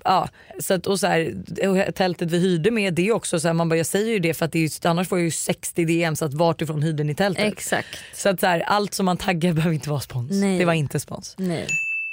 ja, 0.04 0.30
så 0.60 0.74
att, 0.74 0.88
och 0.88 1.00
så 1.00 1.08
här, 1.08 1.92
tältet 1.92 2.32
vi 2.32 2.40
hyrde 2.40 2.72
med 2.72 2.94
det 2.94 3.12
också 3.12 3.40
så 3.40 3.48
här, 3.48 3.54
man 3.54 3.70
bara, 3.70 3.78
jag 3.78 3.86
säger 3.86 4.12
ju 4.14 4.20
det 4.20 4.34
för 4.34 4.46
att 4.46 4.52
det 4.52 4.60
är, 4.60 4.88
annars 4.88 5.08
får 5.08 5.18
jag 5.18 5.26
ju 5.26 5.32
60 5.32 5.86
DMs 5.86 6.22
att 6.22 6.34
vart 6.34 6.62
ifrån 6.62 6.82
hyrde 6.82 7.04
ni 7.04 7.16
tältet? 7.16 7.46
Exakt. 7.46 7.88
Så 8.14 8.30
att 8.30 8.40
så 8.40 8.48
här, 8.48 8.60
allt 8.60 8.94
som 8.94 9.06
man 9.06 9.18
taggar 9.18 9.54
behöver 9.54 9.74
inte 9.76 9.90
vara 9.90 10.00
spons. 10.02 10.32
Nej. 10.32 10.60
Det 10.60 10.66
var 10.66 10.74
inte 10.74 11.00
spons. 11.00 11.36
Nej. 11.38 11.68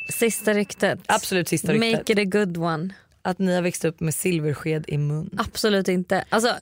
Sista 0.08 0.52
ryktet. 0.54 0.98
Absolut 1.06 1.48
sista 1.48 1.72
ryktet. 1.72 1.98
Make 1.98 2.12
it 2.12 2.18
a 2.34 2.38
good 2.38 2.56
one. 2.56 2.88
Att 3.22 3.38
ni 3.38 3.54
har 3.54 3.62
växt 3.62 3.84
upp 3.84 4.00
med 4.00 4.14
silversked 4.14 4.84
i 4.88 4.98
mun. 4.98 5.30
Absolut 5.38 5.88
inte. 5.88 6.24
Alltså, 6.28 6.54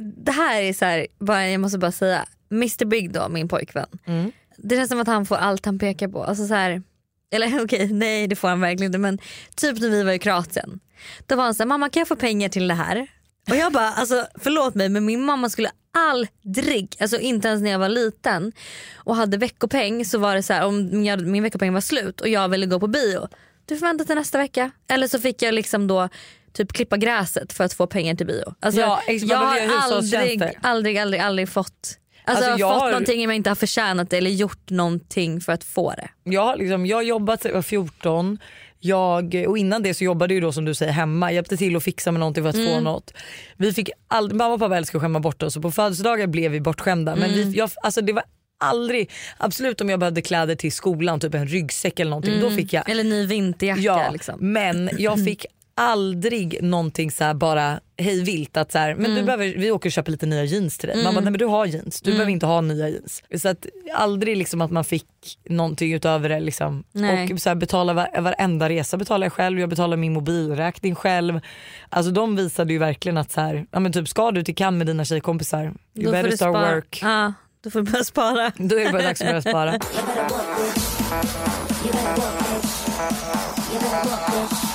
det 0.00 0.32
här 0.32 0.62
är 0.62 0.72
så 0.72 0.84
här, 0.84 1.06
bara, 1.18 1.48
jag 1.48 1.60
måste 1.60 1.78
bara 1.78 1.92
säga, 1.92 2.26
Mr 2.50 2.84
Big 2.84 3.12
då, 3.12 3.28
min 3.28 3.48
pojkvän. 3.48 3.86
Mm. 4.06 4.32
Det 4.56 4.76
känns 4.76 4.88
som 4.88 5.00
att 5.00 5.06
han 5.06 5.26
får 5.26 5.36
allt 5.36 5.66
han 5.66 5.78
pekar 5.78 6.08
på. 6.08 6.24
Alltså 6.24 6.46
så 6.46 6.54
här, 6.54 6.82
eller 7.30 7.62
okej, 7.64 7.92
nej 7.92 8.26
det 8.26 8.36
får 8.36 8.48
han 8.48 8.60
verkligen 8.60 8.88
inte 8.88 8.98
men 8.98 9.18
typ 9.56 9.80
när 9.80 9.88
vi 9.88 10.02
var 10.02 10.12
i 10.12 10.18
Kroatien. 10.18 10.80
Då 11.26 11.36
var 11.36 11.44
han 11.44 11.54
såhär, 11.54 11.68
mamma 11.68 11.88
kan 11.88 12.00
jag 12.00 12.08
få 12.08 12.16
pengar 12.16 12.48
till 12.48 12.68
det 12.68 12.74
här? 12.74 13.06
Och 13.50 13.56
jag 13.56 13.72
bara, 13.72 13.88
alltså 13.88 14.26
förlåt 14.34 14.74
mig 14.74 14.88
men 14.88 15.04
min 15.04 15.24
mamma 15.24 15.50
skulle 15.50 15.70
aldrig, 15.92 16.96
alltså 17.00 17.18
inte 17.18 17.48
ens 17.48 17.62
när 17.62 17.70
jag 17.70 17.78
var 17.78 17.88
liten 17.88 18.52
och 18.96 19.16
hade 19.16 19.36
veckopeng 19.36 20.04
så 20.04 20.18
var 20.18 20.34
det 20.34 20.42
så 20.42 20.52
här 20.52 20.66
om 20.66 21.04
jag, 21.04 21.26
min 21.26 21.42
veckopeng 21.42 21.72
var 21.72 21.80
slut 21.80 22.20
och 22.20 22.28
jag 22.28 22.48
ville 22.48 22.66
gå 22.66 22.80
på 22.80 22.86
bio. 22.86 23.28
Du 23.64 23.76
får 23.76 23.86
vänta 23.86 24.04
till 24.04 24.14
nästa 24.14 24.38
vecka. 24.38 24.70
Eller 24.88 25.08
så 25.08 25.18
fick 25.18 25.42
jag 25.42 25.54
liksom 25.54 25.86
då 25.86 26.08
typ 26.52 26.72
klippa 26.72 26.96
gräset 26.96 27.52
för 27.52 27.64
att 27.64 27.72
få 27.72 27.86
pengar 27.86 28.14
till 28.14 28.26
bio. 28.26 28.54
Alltså, 28.60 28.80
Ja, 28.80 29.00
jag 29.08 29.36
har 29.36 29.56
aldrig, 29.92 30.42
aldrig, 30.62 30.98
aldrig, 30.98 31.20
aldrig 31.20 31.48
fått 31.48 31.98
Alltså, 32.24 32.44
Alltså, 32.44 32.60
jag 32.60 32.66
har 32.66 32.74
fått 32.74 32.82
har- 32.82 32.90
någonting 32.90 33.18
om 33.24 33.30
jag 33.30 33.36
inte 33.36 33.50
har 33.50 33.54
förtjänat 33.54 34.10
det 34.10 34.16
eller 34.16 34.30
gjort 34.30 34.70
någonting 34.70 35.40
för 35.40 35.52
att 35.52 35.64
få 35.64 35.90
det. 35.90 36.08
Jag 36.24 36.42
har 36.44 36.56
liksom, 36.56 36.86
jag 36.86 37.04
jobbat 37.04 37.44
jag 37.44 37.52
var 37.52 37.62
14 37.62 38.38
jag, 38.80 39.44
och 39.48 39.58
innan 39.58 39.82
det 39.82 39.94
så 39.94 40.04
jobbade 40.04 40.34
jag 40.34 40.42
då 40.42 40.52
som 40.52 40.64
du 40.64 40.74
säger 40.74 40.92
hemma. 40.92 41.32
Hjälpte 41.32 41.56
till 41.56 41.76
att 41.76 41.82
fixa 41.84 42.12
med 42.12 42.20
någonting 42.20 42.42
för 42.44 42.48
att 42.50 42.68
få 42.74 42.80
något. 42.80 43.12
Vi 43.56 43.72
fick 43.72 43.90
all, 44.08 44.32
mamma 44.34 44.54
och 44.54 44.60
pappa 44.60 44.76
älskar 44.76 44.98
att 44.98 45.02
skämma 45.02 45.20
bort 45.20 45.42
oss 45.42 45.56
och 45.56 45.62
på 45.62 45.70
födelsedagar 45.70 46.26
blev 46.26 46.50
vi 46.50 46.60
bortskämda. 46.60 47.16
Men 47.16 47.30
vi, 47.30 47.50
jag, 47.50 47.70
alltså 47.82 48.00
det 48.00 48.12
var 48.12 48.24
aldrig, 48.64 49.10
absolut 49.38 49.80
om 49.80 49.88
jag 49.90 50.00
behövde 50.00 50.22
kläder 50.22 50.54
till 50.54 50.72
skolan, 50.72 51.20
typ 51.20 51.34
en 51.34 51.46
ryggsäck 51.46 52.00
eller 52.00 52.10
någonting, 52.10 52.40
då 52.40 52.50
fick 52.50 52.72
jag. 52.72 52.90
Eller 52.90 53.04
ny 53.04 53.26
vinterjacka. 53.26 53.80
Ja, 53.82 54.10
Liksom. 54.12 54.52
men 54.52 54.90
jag 54.98 55.24
fick 55.24 55.46
aldrig 55.74 56.62
någonting 56.62 57.10
så 57.10 57.24
här 57.24 57.34
bara 57.34 57.80
hej 57.98 58.22
vilt 58.24 58.56
att 58.56 58.72
så 58.72 58.78
här, 58.78 58.94
men 58.94 59.04
Mm. 59.04 59.16
du 59.16 59.22
behöver, 59.22 59.54
vi 59.58 59.70
åker 59.70 59.88
och 59.88 59.92
köper 59.92 60.10
lite 60.12 60.26
nya 60.26 60.44
jeans 60.44 60.78
till 60.78 60.88
dig. 60.88 61.04
Man 61.04 61.14
bara, 61.14 61.20
nej 61.20 61.30
men 61.30 61.38
du 61.38 61.44
har 61.44 61.66
jeans, 61.66 62.00
du 62.00 62.10
Mm. 62.10 62.18
behöver 62.18 62.32
inte 62.32 62.46
ha 62.46 62.60
nya 62.60 62.88
jeans. 62.88 63.22
Så 63.42 63.48
att 63.48 63.66
aldrig 63.94 64.36
liksom 64.36 64.60
att 64.60 64.70
man 64.70 64.84
fick 64.84 65.06
någonting 65.48 65.92
utöver 65.92 66.28
det 66.28 66.40
liksom. 66.40 66.84
Nej. 66.92 67.32
Och 67.32 67.40
så 67.40 67.48
här, 67.50 67.54
betala 67.56 67.92
var, 67.92 68.20
varenda 68.20 68.68
resa 68.68 68.96
betalar 68.96 69.24
jag 69.24 69.32
själv, 69.32 69.60
jag 69.60 69.68
betalar 69.68 69.96
min 69.96 70.12
mobilräkning 70.12 70.94
själv. 70.94 71.40
Alltså 71.88 72.12
de 72.12 72.36
visade 72.36 72.72
ju 72.72 72.78
verkligen 72.78 73.16
att 73.18 73.30
så 73.32 73.40
här, 73.40 73.66
ja 73.70 73.80
men 73.80 73.92
typ 73.92 74.08
ska 74.08 74.30
du 74.30 74.44
till 74.44 74.54
Cannes 74.56 74.78
med 74.78 74.86
dina 74.86 75.04
tjejkompisar, 75.04 75.62
you 75.62 75.72
Då 75.94 76.10
better 76.10 76.30
du 76.30 76.36
start 76.36 76.54
work. 76.54 76.98
Ja, 77.02 77.32
då 77.64 77.70
får 77.70 77.82
du 77.82 77.90
börja 77.90 78.04
spara. 78.04 78.52
Då 78.56 78.78
är 78.78 78.84
det 78.84 78.92
bara 78.92 79.02
dags 79.02 79.20
att 79.20 79.26
börja 79.26 79.42
spara. 79.42 79.78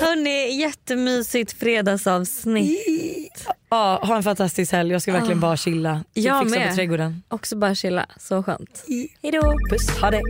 Hörni, 0.00 0.60
jättemysigt 0.60 1.52
fredagsavsnitt. 1.52 3.46
Ja, 3.68 4.00
ha 4.02 4.16
en 4.16 4.22
fantastisk 4.22 4.72
helg, 4.72 4.92
jag 4.92 5.02
ska 5.02 5.12
verkligen 5.12 5.40
bara 5.40 5.56
chilla. 5.56 6.04
Typ 6.14 6.24
Jag 6.24 6.42
fixa 6.42 6.58
med. 6.58 6.68
på 6.70 6.74
trädgården. 6.74 7.22
Också 7.28 7.56
bara 7.56 7.74
chilla, 7.74 8.06
så 8.20 8.42
skönt. 8.42 8.84
Hejdå. 9.22 9.54
Puss, 9.70 9.90
ha 10.00 10.10
det. 10.10 10.22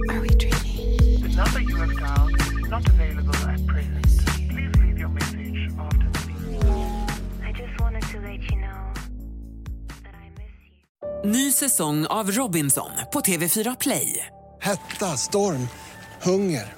Ny 11.24 11.52
säsong 11.52 12.06
av 12.06 12.30
Robinson 12.30 12.90
på 13.12 13.20
TV4 13.20 13.76
Play. 13.80 14.26
Hetta, 14.60 15.06
storm, 15.16 15.68
hunger. 16.22 16.77